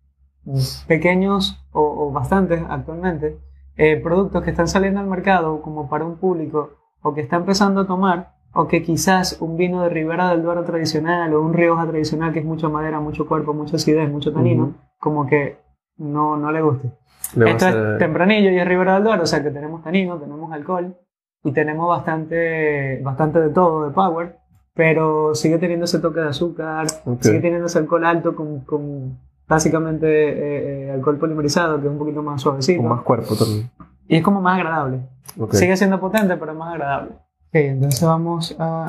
pequeños 0.88 1.66
o, 1.72 1.82
o 1.82 2.12
bastantes 2.12 2.62
actualmente 2.70 3.40
eh, 3.76 3.96
productos 3.98 4.44
que 4.44 4.52
están 4.52 4.68
saliendo 4.68 5.00
al 5.00 5.08
mercado 5.08 5.62
como 5.64 5.90
para 5.90 6.06
un 6.06 6.18
público 6.18 6.83
o 7.03 7.13
que 7.13 7.22
está 7.22 7.36
empezando 7.36 7.81
a 7.81 7.86
tomar 7.88 8.33
o 8.55 8.67
que 8.67 8.81
quizás 8.83 9.38
un 9.41 9.57
vino 9.57 9.81
de 9.83 9.89
Ribera 9.89 10.29
del 10.29 10.43
Duero 10.43 10.63
tradicional 10.63 11.33
o 11.33 11.41
un 11.41 11.53
Rioja 11.53 11.86
tradicional 11.88 12.33
que 12.33 12.39
es 12.39 12.45
mucha 12.45 12.69
madera, 12.69 13.00
mucho 13.00 13.27
cuerpo, 13.27 13.53
mucha 13.53 13.75
acidez, 13.77 14.10
mucho 14.12 14.31
tanino, 14.33 14.63
Ujú. 14.63 14.74
como 15.00 15.27
que 15.27 15.57
no, 15.98 16.38
no 16.38 16.51
le 16.51 16.62
guste. 16.62 16.91
Le 17.36 17.50
Esto 17.51 17.67
es 17.67 17.98
tempranillo 18.00 18.50
y 18.51 18.60
es 18.60 18.67
Ribera 18.67 18.95
del 18.95 19.03
Duero, 19.03 19.24
o 19.24 19.25
sea 19.25 19.41
que 19.43 19.50
tenemos 19.51 19.83
tanino, 19.83 20.17
tenemos 20.17 20.51
alcohol 20.51 20.95
y 21.43 21.51
tenemos 21.51 21.88
bastante, 21.89 23.00
bastante 23.01 23.39
de 23.39 23.50
todo, 23.50 23.86
de 23.88 23.91
power, 23.93 24.38
pero 24.75 25.33
sigue 25.36 25.57
teniendo 25.57 25.86
ese 25.86 26.00
toque 26.00 26.19
de 26.19 26.27
azúcar, 26.29 26.86
Ok. 27.05 27.22
sigue 27.24 27.39
teniendo 27.39 27.65
ese 27.67 27.79
alcohol 27.79 28.05
alto 28.05 28.36
con, 28.36 28.60
con 28.62 29.17
básicamente 29.48 30.07
eh, 30.07 30.88
eh, 30.88 30.91
alcohol 30.91 31.17
polimerizado, 31.17 31.79
que 31.81 31.88
es 31.88 31.91
un 31.91 31.98
poquito 31.98 32.22
más 32.22 32.39
suavecito. 32.41 32.81
Con 32.81 32.89
más 32.91 33.01
cuerpo 33.01 33.36
también. 33.36 33.69
Y 34.07 34.17
es 34.17 34.24
como 34.24 34.41
más 34.41 34.57
agradable. 34.57 35.00
Ok. 35.39 35.53
Sigue 35.53 35.77
siendo 35.77 36.00
potente, 36.00 36.36
pero 36.38 36.51
es 36.51 36.57
más 36.57 36.74
agradable. 36.74 37.12
Ok, 37.12 37.55
entonces 37.55 38.03
vamos 38.03 38.55
a 38.60 38.88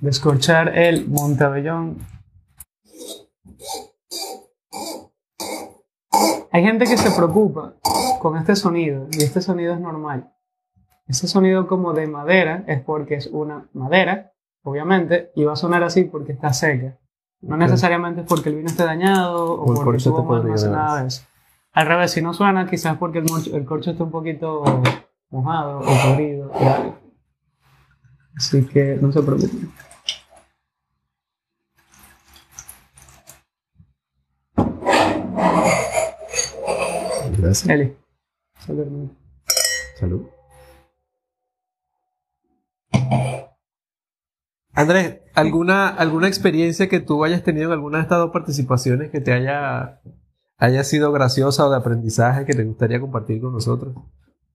descorchar 0.00 0.76
el 0.76 1.08
Montebellón. 1.08 1.98
Hay 6.50 6.62
gente 6.62 6.84
que 6.84 6.96
se 6.96 7.10
preocupa 7.10 7.74
con 8.20 8.36
este 8.36 8.54
sonido, 8.54 9.08
y 9.10 9.22
este 9.22 9.40
sonido 9.40 9.74
es 9.74 9.80
normal. 9.80 10.32
Este 11.06 11.26
sonido 11.26 11.66
como 11.66 11.92
de 11.92 12.06
madera 12.06 12.64
es 12.66 12.80
porque 12.80 13.16
es 13.16 13.26
una 13.26 13.68
madera, 13.74 14.32
obviamente, 14.62 15.32
y 15.34 15.44
va 15.44 15.54
a 15.54 15.56
sonar 15.56 15.82
así 15.82 16.04
porque 16.04 16.32
está 16.32 16.52
seca. 16.52 16.96
No 17.40 17.56
Ok. 17.56 17.60
necesariamente 17.62 18.22
es 18.22 18.26
porque 18.26 18.48
el 18.48 18.56
vino 18.56 18.68
esté 18.68 18.84
dañado 18.84 19.44
o, 19.54 19.72
O 19.72 19.74
porque 19.74 19.98
estuvo 19.98 20.18
esté 20.20 20.28
mal 20.28 20.38
podrido, 20.42 20.54
almacenado 20.54 20.92
además. 20.94 21.14
eso. 21.14 21.26
Al 21.74 21.86
revés, 21.86 22.12
si 22.12 22.22
no 22.22 22.32
suena, 22.32 22.66
quizás 22.68 22.96
porque 22.98 23.18
el, 23.18 23.24
mocho- 23.24 23.54
el 23.56 23.64
corcho 23.64 23.90
está 23.90 24.04
un 24.04 24.10
poquito 24.10 24.62
mojado 25.30 25.80
o 25.80 25.82
podrido 25.84 26.50
o 26.52 26.68
algo. 26.68 26.98
Así 28.36 28.64
que 28.66 28.96
no 29.00 29.10
se 29.12 29.22
preocupen. 29.22 29.72
Gracias. 37.38 37.68
Eli, 37.68 37.96
salud. 38.58 39.08
Salud. 39.98 40.26
Andrés, 44.76 45.20
¿alguna, 45.34 45.88
¿alguna 45.88 46.26
experiencia 46.26 46.88
que 46.88 46.98
tú 47.00 47.24
hayas 47.24 47.44
tenido 47.44 47.66
en 47.66 47.72
alguna 47.74 47.98
de 47.98 48.02
estas 48.02 48.18
dos 48.18 48.30
participaciones 48.32 49.10
que 49.10 49.20
te 49.20 49.32
haya, 49.32 50.00
haya 50.64 50.84
sido 50.84 51.12
graciosa 51.12 51.66
o 51.66 51.70
de 51.70 51.76
aprendizaje 51.76 52.44
que 52.44 52.54
te 52.54 52.64
gustaría 52.64 53.00
compartir 53.00 53.40
con 53.40 53.52
nosotros? 53.52 53.94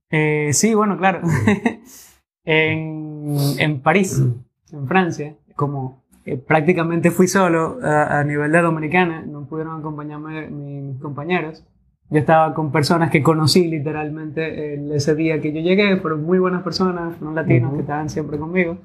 Eh, 0.09 0.49
sí, 0.53 0.73
bueno, 0.73 0.97
claro. 0.97 1.21
en, 2.45 3.35
en 3.59 3.81
París, 3.81 4.21
en 4.71 4.87
Francia, 4.87 5.35
como 5.55 6.03
eh, 6.25 6.37
prácticamente 6.37 7.11
fui 7.11 7.27
solo 7.27 7.79
a, 7.83 8.19
a 8.19 8.23
nivel 8.23 8.51
de 8.51 8.61
Dominicana, 8.61 9.21
no 9.25 9.45
pudieron 9.45 9.79
acompañarme 9.79 10.49
mis 10.49 10.99
compañeros. 11.01 11.63
Yo 12.11 12.17
estaba 12.17 12.53
con 12.55 12.71
personas 12.71 13.11
que 13.11 13.21
conocí 13.21 13.67
literalmente 13.67 14.73
el- 14.73 14.91
ese 14.93 15.13
día 15.13 15.39
que 15.39 15.53
yo 15.53 15.61
llegué, 15.61 15.95
fueron 15.97 16.23
muy 16.23 16.39
buenas 16.39 16.63
personas, 16.63 17.15
fueron 17.17 17.35
latinos 17.35 17.67
Ujú. 17.67 17.75
que 17.77 17.81
estaban 17.81 18.09
siempre 18.09 18.39
conmigo, 18.39 18.77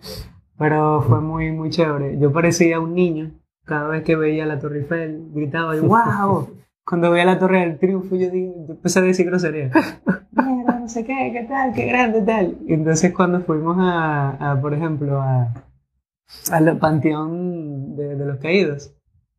pero 0.59 1.02
fue 1.02 1.21
muy, 1.21 1.50
muy 1.50 1.71
chévere. 1.71 2.19
Yo 2.19 2.33
parecía 2.33 2.81
un 2.81 2.95
niño 2.95 3.31
cada 3.64 3.88
vez 3.88 4.02
que 4.04 4.14
veía 4.14 4.45
la 4.45 4.59
Torre 4.59 4.81
Eiffel, 4.81 5.31
gritaba, 5.33 5.75
y, 5.75 5.81
¡wow! 5.88 6.49
Cuando 6.87 7.11
veía 7.11 7.25
la 7.25 7.38
Torre 7.38 7.61
del 7.61 7.79
Triunfo, 7.79 8.14
yo, 8.17 8.31
digo, 8.31 8.67
yo 8.69 8.75
empecé 8.75 8.99
a 8.99 9.03
decir 9.03 9.26
grosería. 9.26 9.71
Mira, 10.33 10.79
no 10.81 10.88
sé 10.88 11.05
qué, 11.05 11.31
qué 11.33 11.45
tal, 11.49 11.73
qué 11.73 11.87
grande 11.87 12.21
tal. 12.23 12.59
Y 12.67 12.75
entonces 12.75 13.12
cuando 13.14 13.41
fuimos 13.41 13.76
a, 13.81 14.53
a, 14.53 14.61
por 14.61 14.75
ejemplo, 14.75 15.21
a, 15.23 15.53
al 16.50 16.76
panteón 16.79 17.97
de, 17.97 18.17
de 18.17 18.26
los 18.26 18.38
caídos, 18.38 18.95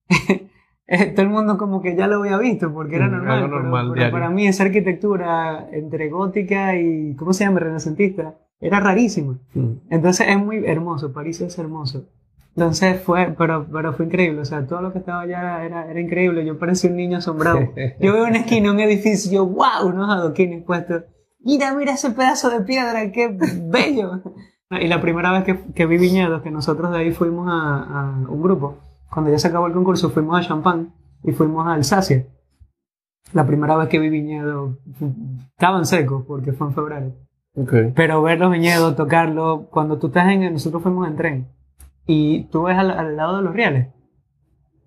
eh, 0.88 1.06
todo 1.12 1.22
el 1.24 1.30
mundo 1.30 1.58
como 1.58 1.82
que 1.82 1.96
ya 1.96 2.08
lo 2.08 2.18
había 2.22 2.38
visto 2.38 2.74
porque 2.74 2.96
era 2.96 3.08
Mm, 3.08 3.12
normal. 3.12 3.42
pero- 3.44 3.60
normal, 3.62 3.84
pero, 3.90 3.94
diario. 3.96 4.12
para 4.14 4.30
mí 4.30 4.48
esa 4.48 4.64
arquitectura 4.64 5.68
entre 5.72 6.10
gótica 6.10 6.78
y, 6.80 7.16
¿cómo 7.16 7.34
se 7.34 7.44
llama? 7.44 7.60
Renacentista, 7.60 8.36
era 8.60 8.80
rarísima. 8.80 9.38
Mm. 9.54 9.72
Entonces 9.92 10.28
es 10.28 10.38
muy 10.40 10.66
hermoso, 10.66 11.14
París 11.14 11.42
es 11.42 11.58
hermoso. 11.60 12.08
Entonces 12.56 13.02
fue, 13.02 13.36
pero, 13.38 13.68
pero 13.70 13.92
fue 13.92 14.06
increíble, 14.06 14.40
o 14.40 14.46
sea, 14.46 14.66
todo 14.66 14.82
lo 14.82 14.94
que 14.94 15.00
estaba 15.00 15.22
allá 15.22 15.66
era, 15.66 15.92
era 15.92 16.00
increíble, 16.00 16.46
yo 16.46 16.58
parecía 16.58 16.90
un 16.90 16.96
niño 16.96 17.18
asombrado. 17.18 17.60
Yo 18.00 18.14
veo 18.14 18.24
una 18.24 18.38
esquina, 18.38 18.72
un 18.72 18.80
edificio, 18.80 19.30
yo, 19.30 19.46
wow, 19.46 19.88
unos 19.88 20.10
adoquines 20.10 20.64
puestos. 20.64 21.04
Mira, 21.40 21.74
mira 21.76 21.94
ese 21.94 22.12
pedazo 22.12 22.50
de 22.50 22.62
piedra, 22.62 23.12
qué 23.12 23.28
bello. 23.28 24.22
Y 24.72 24.88
la 24.88 25.00
primera 25.00 25.32
vez 25.32 25.44
que, 25.44 25.74
que 25.74 25.86
vi 25.86 26.00
viñedos, 26.00 26.42
que 26.42 26.50
nosotros 26.50 26.92
de 26.92 26.98
ahí 26.98 27.12
fuimos 27.12 27.48
a, 27.48 27.84
a 27.84 28.28
un 28.28 28.42
grupo, 28.42 28.80
cuando 29.12 29.30
ya 29.30 29.38
se 29.38 29.48
acabó 29.48 29.68
el 29.68 29.74
concurso, 29.74 30.10
fuimos 30.10 30.40
a 30.40 30.42
Champagne 30.42 30.88
y 31.24 31.34
fuimos 31.34 31.68
a 31.68 31.74
Alsacia. 31.74 32.26
La 33.32 33.46
primera 33.46 33.78
vez 33.78 33.90
que 33.90 34.00
vi 34.00 34.10
viñedos, 34.10 34.76
estaban 35.52 35.86
secos 35.86 36.26
porque 36.28 36.52
fue 36.52 36.68
en 36.68 36.74
febrero. 36.74 37.14
Ok. 37.56 37.94
Pero 37.96 38.24
ver 38.24 38.40
los 38.40 38.52
viñedos, 38.52 38.96
tocarlos, 38.96 39.68
cuando 39.70 40.00
tú 40.00 40.08
estás 40.08 40.32
en, 40.32 40.52
nosotros 40.52 40.82
fuimos 40.82 41.08
en 41.08 41.16
tren 41.16 41.56
y 42.06 42.44
tú 42.46 42.64
ves 42.64 42.78
al, 42.78 42.92
al 42.92 43.16
lado 43.16 43.38
de 43.38 43.44
los 43.44 43.54
reales, 43.54 43.88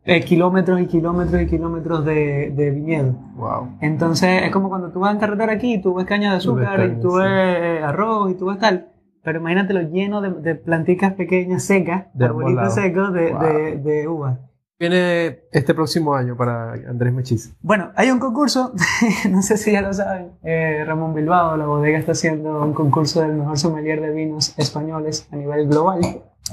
eh, 0.05 0.23
kilómetros 0.25 0.81
y 0.81 0.87
kilómetros 0.87 1.43
y 1.43 1.47
kilómetros 1.47 2.05
de, 2.05 2.51
de 2.51 2.71
viñedos. 2.71 3.15
Wow. 3.37 3.77
Entonces 3.81 4.43
es 4.45 4.51
como 4.51 4.69
cuando 4.71 4.91
tú 4.91 5.01
vas 5.01 5.13
en 5.13 5.21
carretera 5.21 5.53
aquí 5.53 5.75
y 5.75 5.83
tú 5.83 5.95
ves 5.95 6.07
caña 6.07 6.31
de 6.31 6.39
azúcar 6.39 6.81
y 6.87 7.01
tú 7.01 7.15
ves 7.17 7.83
arroz 7.83 8.31
y 8.31 8.35
tú 8.35 8.47
ves 8.47 8.59
tal. 8.59 8.89
Pero 9.23 9.41
imagínatelo 9.41 9.83
lleno 9.83 10.21
de, 10.23 10.31
de 10.31 10.55
planticas 10.55 11.13
pequeñas 11.15 11.65
secas, 11.65 12.07
De 12.15 12.25
arbolitos 12.25 12.73
secos 12.75 13.13
de, 13.13 13.33
Wow. 13.33 13.43
de, 13.43 13.77
de 13.77 14.09
uvas. 14.09 14.39
Viene 14.79 15.41
este 15.51 15.75
próximo 15.75 16.15
año 16.15 16.37
para 16.37 16.73
Andrés 16.73 17.13
Mechis. 17.13 17.53
Bueno, 17.61 17.91
hay 17.97 18.11
un 18.13 18.21
concurso, 18.21 18.73
no 19.31 19.43
sé 19.43 19.57
si 19.57 19.73
ya 19.73 19.83
lo 19.83 19.93
saben, 19.93 20.33
eh, 20.45 20.85
Ramón 20.87 21.15
Bilbao, 21.15 21.57
la 21.57 21.67
bodega 21.67 21.99
está 21.99 22.13
haciendo 22.13 22.63
un 22.63 22.73
concurso 22.75 23.21
del 23.23 23.33
mejor 23.33 23.59
sommelier 23.59 24.01
de 24.01 24.11
vinos 24.13 24.57
españoles 24.57 25.27
a 25.33 25.37
nivel 25.37 25.67
global, 25.69 26.01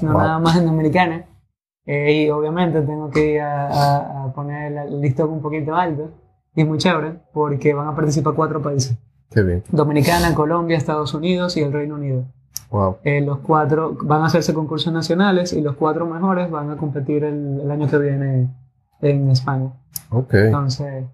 no 0.02 0.12
Wow. 0.12 0.20
nada 0.20 0.38
más 0.40 0.56
en 0.56 0.66
Dominicana. 0.66 1.24
Eh, 1.86 2.24
y 2.24 2.30
obviamente 2.30 2.82
tengo 2.82 3.10
que 3.10 3.34
ir 3.34 3.40
a, 3.40 3.68
a- 3.68 4.24
a 4.24 4.32
poner 4.32 4.72
el 4.72 5.00
listón 5.00 5.30
un 5.30 5.40
poquito 5.40 5.74
alto. 5.76 6.10
Y 6.56 6.62
es 6.62 6.66
muy 6.66 6.78
chévere 6.78 7.20
porque 7.32 7.72
van 7.74 7.86
a 7.88 7.94
participar 7.94 8.34
cuatro 8.34 8.60
países. 8.60 8.96
Qué 9.30 9.42
bien. 9.42 9.62
Dominicana, 9.70 10.34
Colombia, 10.34 10.76
Estados 10.76 11.14
Unidos 11.14 11.56
y 11.56 11.60
el 11.62 11.72
Reino 11.72 11.94
Unido. 11.94 12.24
Wow. 12.70 12.98
Eh, 13.04 13.20
los 13.20 13.38
cuatro 13.38 13.96
van 14.02 14.22
a 14.22 14.26
hacerse 14.26 14.52
concursos 14.52 14.92
nacionales 14.92 15.52
y 15.52 15.60
los 15.60 15.76
cuatro 15.76 16.06
mejores 16.06 16.50
van 16.50 16.70
a 16.70 16.76
competir 16.76 17.24
el, 17.24 17.60
el 17.60 17.70
año 17.70 17.88
que 17.88 17.98
viene 17.98 18.48
en 19.00 19.30
España. 19.30 19.72
Ok. 20.10 20.34
Entonces, 20.34 21.04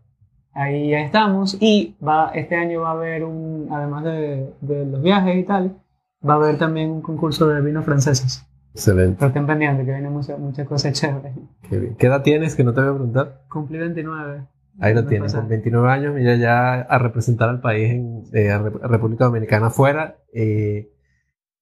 ahí 0.52 0.90
ya 0.90 1.00
estamos. 1.00 1.56
Y 1.61 1.97
va, 2.06 2.30
este 2.35 2.56
año 2.56 2.80
va 2.80 2.90
a 2.90 2.92
haber 2.92 3.25
un, 3.25 3.68
además 3.71 4.04
de, 4.04 4.52
de 4.61 4.87
los 4.87 5.02
viajes 5.02 5.37
y 5.37 5.44
tal, 5.44 5.76
va 6.26 6.35
a 6.35 6.37
haber 6.37 6.59
también 6.59 6.90
un 6.90 7.02
concurso 7.02 7.47
de 7.49 7.61
vinos 7.61 7.85
franceses. 7.85 8.47
Excelente. 8.75 9.16
Pero 9.18 9.28
estén 9.28 9.47
pendientes 9.47 9.85
que 9.85 9.92
vienen 9.92 10.12
muchas, 10.12 10.38
muchas 10.38 10.66
cosas 10.66 10.92
chéveres. 10.92 11.35
Qué 11.68 11.78
bien. 11.78 11.94
¿Qué 11.97 12.06
edad 12.06 12.23
tienes? 12.23 12.54
Que 12.54 12.64
no 12.64 12.73
te 12.73 12.80
voy 12.80 12.90
a 12.90 12.94
preguntar. 12.94 13.42
Cumplí 13.50 13.78
29. 13.78 14.47
Ahí 14.80 14.94
lo 14.94 15.04
tienes, 15.04 15.35
con 15.35 15.49
29 15.49 15.90
años, 15.90 16.14
mira 16.14 16.35
ya 16.37 16.80
a 16.80 16.99
representar 16.99 17.50
al 17.50 17.61
país 17.61 17.90
en 17.90 18.25
eh, 18.32 18.50
a 18.50 18.59
República 18.59 19.26
Dominicana 19.26 19.66
afuera. 19.66 20.16
Eh, 20.32 20.90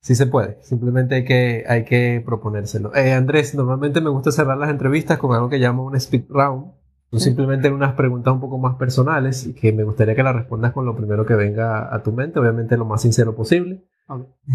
Sí 0.00 0.14
se 0.14 0.26
puede, 0.26 0.58
simplemente 0.62 1.14
hay 1.14 1.24
que, 1.24 1.64
hay 1.68 1.84
que 1.84 2.22
proponérselo. 2.24 2.94
Eh, 2.94 3.12
Andrés, 3.12 3.54
normalmente 3.54 4.00
me 4.00 4.08
gusta 4.08 4.32
cerrar 4.32 4.56
las 4.56 4.70
entrevistas 4.70 5.18
con 5.18 5.34
algo 5.34 5.50
que 5.50 5.58
llamo 5.58 5.84
un 5.84 5.94
speed 5.96 6.24
round. 6.30 6.72
Son 7.10 7.20
simplemente 7.20 7.70
unas 7.70 7.94
preguntas 7.94 8.32
un 8.32 8.40
poco 8.40 8.56
más 8.56 8.76
personales 8.76 9.44
y 9.46 9.52
que 9.52 9.72
me 9.72 9.82
gustaría 9.82 10.14
que 10.14 10.22
las 10.22 10.34
respondas 10.34 10.72
con 10.72 10.86
lo 10.86 10.96
primero 10.96 11.26
que 11.26 11.34
venga 11.34 11.94
a 11.94 12.02
tu 12.02 12.12
mente, 12.12 12.38
obviamente 12.38 12.76
lo 12.76 12.84
más 12.84 13.02
sincero 13.02 13.34
posible. 13.34 13.84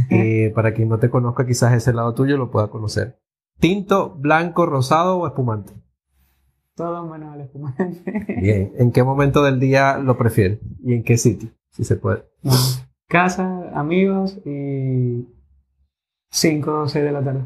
Eh, 0.09 0.51
para 0.55 0.73
quien 0.73 0.89
no 0.89 0.97
te 0.97 1.09
conozca, 1.09 1.45
quizás 1.45 1.73
ese 1.73 1.93
lado 1.93 2.13
tuyo 2.13 2.37
lo 2.37 2.51
pueda 2.51 2.67
conocer. 2.67 3.19
¿Tinto, 3.59 4.15
blanco, 4.15 4.65
rosado 4.65 5.17
o 5.17 5.27
espumante? 5.27 5.73
Todo 6.75 7.05
menos 7.05 7.35
el 7.35 7.41
espumante. 7.41 8.35
Bien. 8.41 8.73
¿En 8.77 8.91
qué 8.91 9.03
momento 9.03 9.43
del 9.43 9.59
día 9.59 9.97
lo 9.97 10.17
prefieres? 10.17 10.59
¿Y 10.83 10.93
en 10.93 11.03
qué 11.03 11.17
sitio? 11.17 11.49
Si 11.71 11.83
se 11.83 11.95
puede. 11.95 12.23
Casa, 13.07 13.71
amigos 13.73 14.39
y 14.45 15.27
5 16.31 16.81
o 16.81 16.87
6 16.87 17.05
de 17.05 17.11
la 17.11 17.23
tarde. 17.23 17.45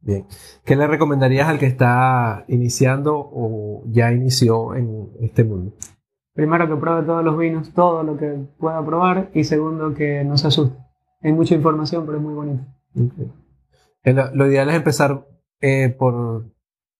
Bien. 0.00 0.26
¿Qué 0.64 0.76
le 0.76 0.86
recomendarías 0.86 1.48
al 1.48 1.58
que 1.58 1.66
está 1.66 2.44
iniciando 2.48 3.16
o 3.16 3.82
ya 3.86 4.12
inició 4.12 4.74
en 4.74 5.10
este 5.20 5.44
mundo? 5.44 5.72
Primero 6.34 6.68
que 6.68 6.76
pruebe 6.76 7.02
todos 7.02 7.24
los 7.24 7.36
vinos, 7.36 7.72
todo 7.74 8.02
lo 8.04 8.16
que 8.16 8.38
pueda 8.58 8.84
probar 8.84 9.30
y 9.34 9.44
segundo 9.44 9.94
que 9.94 10.22
no 10.24 10.36
se 10.36 10.46
asuste. 10.46 10.78
Hay 11.20 11.32
mucha 11.32 11.54
información, 11.54 12.06
pero 12.06 12.18
es 12.18 12.24
muy 12.24 12.34
bonito. 12.34 12.64
Lo, 14.04 14.46
ideal 14.46 14.68
es 14.68 14.76
empezar 14.76 15.26
eh, 15.60 15.88
por 15.88 16.44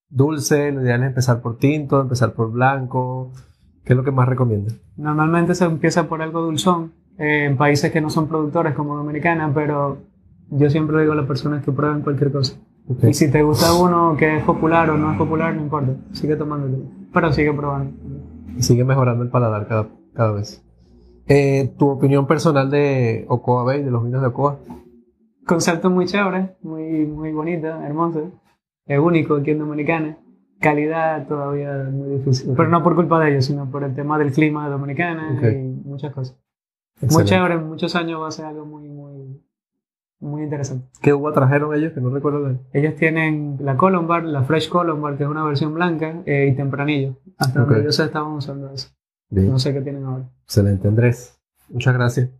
dulce, 0.09 0.73
lo 0.73 0.83
ideal 0.83 1.03
es 1.03 1.09
empezar 1.09 1.41
por 1.41 1.57
tinto, 1.59 2.01
empezar 2.01 2.33
por 2.33 2.51
blanco. 2.51 3.33
¿Qué 3.85 3.93
es 3.93 3.97
lo 3.97 4.03
que 4.03 4.11
más 4.11 4.29
recomienda? 4.29 4.75
Normalmente 4.97 5.55
se 5.55 5.65
empieza 5.65 6.09
por 6.09 6.21
algo 6.21 6.43
dulzón, 6.43 6.93
eh, 7.19 7.45
en 7.45 7.57
países 7.57 7.91
que 7.91 8.01
no 8.01 8.11
son 8.11 8.29
productores 8.29 8.75
como 8.75 8.97
Dominicana, 8.97 9.53
pero 9.53 9.99
yo 10.51 10.71
siempre 10.71 11.01
digo 11.01 11.13
a 11.13 11.17
las 11.17 11.27
personas 11.27 11.65
que 11.65 11.73
prueben 11.73 12.03
cualquier 12.03 12.33
cosa. 12.33 12.57
Y 13.03 13.13
si 13.13 13.31
te 13.31 13.43
gusta 13.43 13.75
uno 13.75 14.17
que 14.17 14.39
es 14.39 14.45
popular 14.45 14.89
o 14.91 14.97
no 14.97 15.13
es 15.13 15.19
popular, 15.19 15.55
no 15.55 15.63
importa, 15.63 15.95
sigue 16.13 16.37
tomándolo, 16.37 16.85
pero 17.13 17.33
sigue 17.33 17.53
probando. 17.53 17.93
Y 18.57 18.63
sigue 18.63 18.85
mejorando 18.85 19.25
el 19.25 19.31
paladar 19.31 19.67
cada, 19.67 19.89
cada 20.15 20.33
vez. 20.33 20.65
Eh, 21.27 21.75
¿Tu 21.79 21.87
opinión 21.87 22.27
personal 22.27 22.71
de 22.71 23.27
Ocoa 23.29 23.65
Bay, 23.65 23.83
de 23.83 23.91
los 23.91 24.03
vinos 24.03 24.23
de 24.23 24.29
Ocoa? 24.29 24.59
Concepto 25.47 25.91
muy 25.91 26.07
chévere, 26.07 26.57
muy, 26.63 27.05
muy 27.05 27.33
bonito, 27.33 27.67
hermoso. 27.67 28.33
Es 28.87 28.99
único 28.99 29.37
aquí 29.37 29.51
en 29.51 29.59
Dominicana. 29.59 30.19
Calidad 30.59 31.27
todavía 31.29 31.89
muy 31.93 32.17
difícil. 32.17 32.55
Pero 32.57 32.69
no 32.71 32.83
por 32.83 32.95
culpa 32.95 33.21
de 33.21 33.33
ellos, 33.33 33.45
sino 33.45 33.71
por 33.71 33.85
el 33.85 33.95
tema 33.95 34.19
del 34.19 34.33
clima 34.33 34.65
de 34.65 34.71
Dominicana 34.71 35.39
y 35.43 35.89
muchas 35.89 36.13
cosas. 36.13 36.39
Muy 37.01 37.25
chévere, 37.25 37.59
muchos 37.59 37.95
años 37.95 38.21
va 38.21 38.29
a 38.29 38.33
ser 38.33 38.47
algo 38.47 38.65
muy, 38.65 38.89
muy, 38.89 39.41
muy 40.21 40.43
interesante. 40.43 40.87
¿Qué 41.01 41.13
uva 41.13 41.33
trajeron 41.33 41.75
ellos 41.75 41.93
que 41.93 42.01
no 42.01 42.11
recuerdo 42.11 42.43
de 42.45 42.59
Ellos 42.73 42.97
tienen 42.97 43.57
la 43.61 43.77
Colombar, 43.77 44.25
la 44.25 44.43
Fresh 44.43 44.69
Colombar, 44.69 45.17
que 45.17 45.25
es 45.25 45.29
una 45.29 45.45
versión 45.45 45.75
blanca, 45.75 46.23
eh, 46.27 46.49
y 46.51 46.57
Tempranillo. 46.57 47.17
Hasta 47.37 47.61
donde 47.61 47.85
yo 47.85 47.93
sé 47.93 48.05
estaban 48.05 48.33
usando 48.33 48.73
eso. 48.73 48.89
No 49.31 49.59
sé 49.59 49.73
qué 49.73 49.81
tienen 49.81 50.05
ahora. 50.05 50.29
Excelente, 50.45 50.89
Andrés. 50.89 51.39
Muchas 51.69 51.95
gracias. 51.95 52.31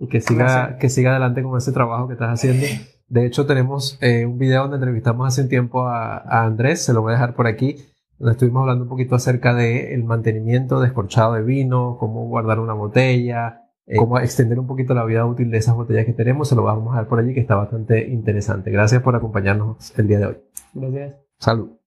Y 0.00 0.08
que 0.08 0.20
siga, 0.20 0.76
que 0.78 0.88
siga 0.88 1.10
adelante 1.10 1.42
con 1.42 1.56
ese 1.56 1.72
trabajo 1.72 2.08
que 2.08 2.14
estás 2.14 2.30
haciendo. 2.30 2.66
De 3.08 3.26
hecho, 3.26 3.46
tenemos 3.46 3.98
eh, 4.00 4.24
un 4.24 4.38
video 4.38 4.62
donde 4.62 4.76
entrevistamos 4.76 5.28
hace 5.28 5.42
un 5.42 5.48
tiempo 5.48 5.86
a, 5.86 6.16
a, 6.16 6.44
Andrés, 6.44 6.82
se 6.82 6.94
lo 6.94 7.02
voy 7.02 7.10
a 7.10 7.16
dejar 7.16 7.34
por 7.34 7.46
aquí, 7.46 7.76
donde 8.18 8.32
estuvimos 8.32 8.62
hablando 8.62 8.84
un 8.84 8.88
poquito 8.88 9.14
acerca 9.14 9.54
del 9.54 10.02
mantenimiento 10.04 10.80
descorchado 10.80 11.34
de 11.34 11.42
vino, 11.42 11.98
cómo 12.00 12.26
guardar 12.26 12.58
una 12.58 12.72
botella, 12.72 13.61
cómo 13.96 14.18
extender 14.18 14.58
un 14.58 14.66
poquito 14.66 14.94
la 14.94 15.04
vida 15.04 15.24
útil 15.26 15.50
de 15.50 15.58
esas 15.58 15.74
botellas 15.74 16.06
que 16.06 16.12
tenemos. 16.12 16.48
Se 16.48 16.54
lo 16.54 16.62
vamos 16.62 16.88
a 16.88 16.96
dejar 16.96 17.08
por 17.08 17.18
allí, 17.18 17.34
que 17.34 17.40
está 17.40 17.56
bastante 17.56 18.06
interesante. 18.08 18.70
Gracias 18.70 19.02
por 19.02 19.16
acompañarnos 19.16 19.98
el 19.98 20.08
día 20.08 20.18
de 20.18 20.26
hoy. 20.26 20.36
Gracias. 20.74 21.16
Salud. 21.38 21.81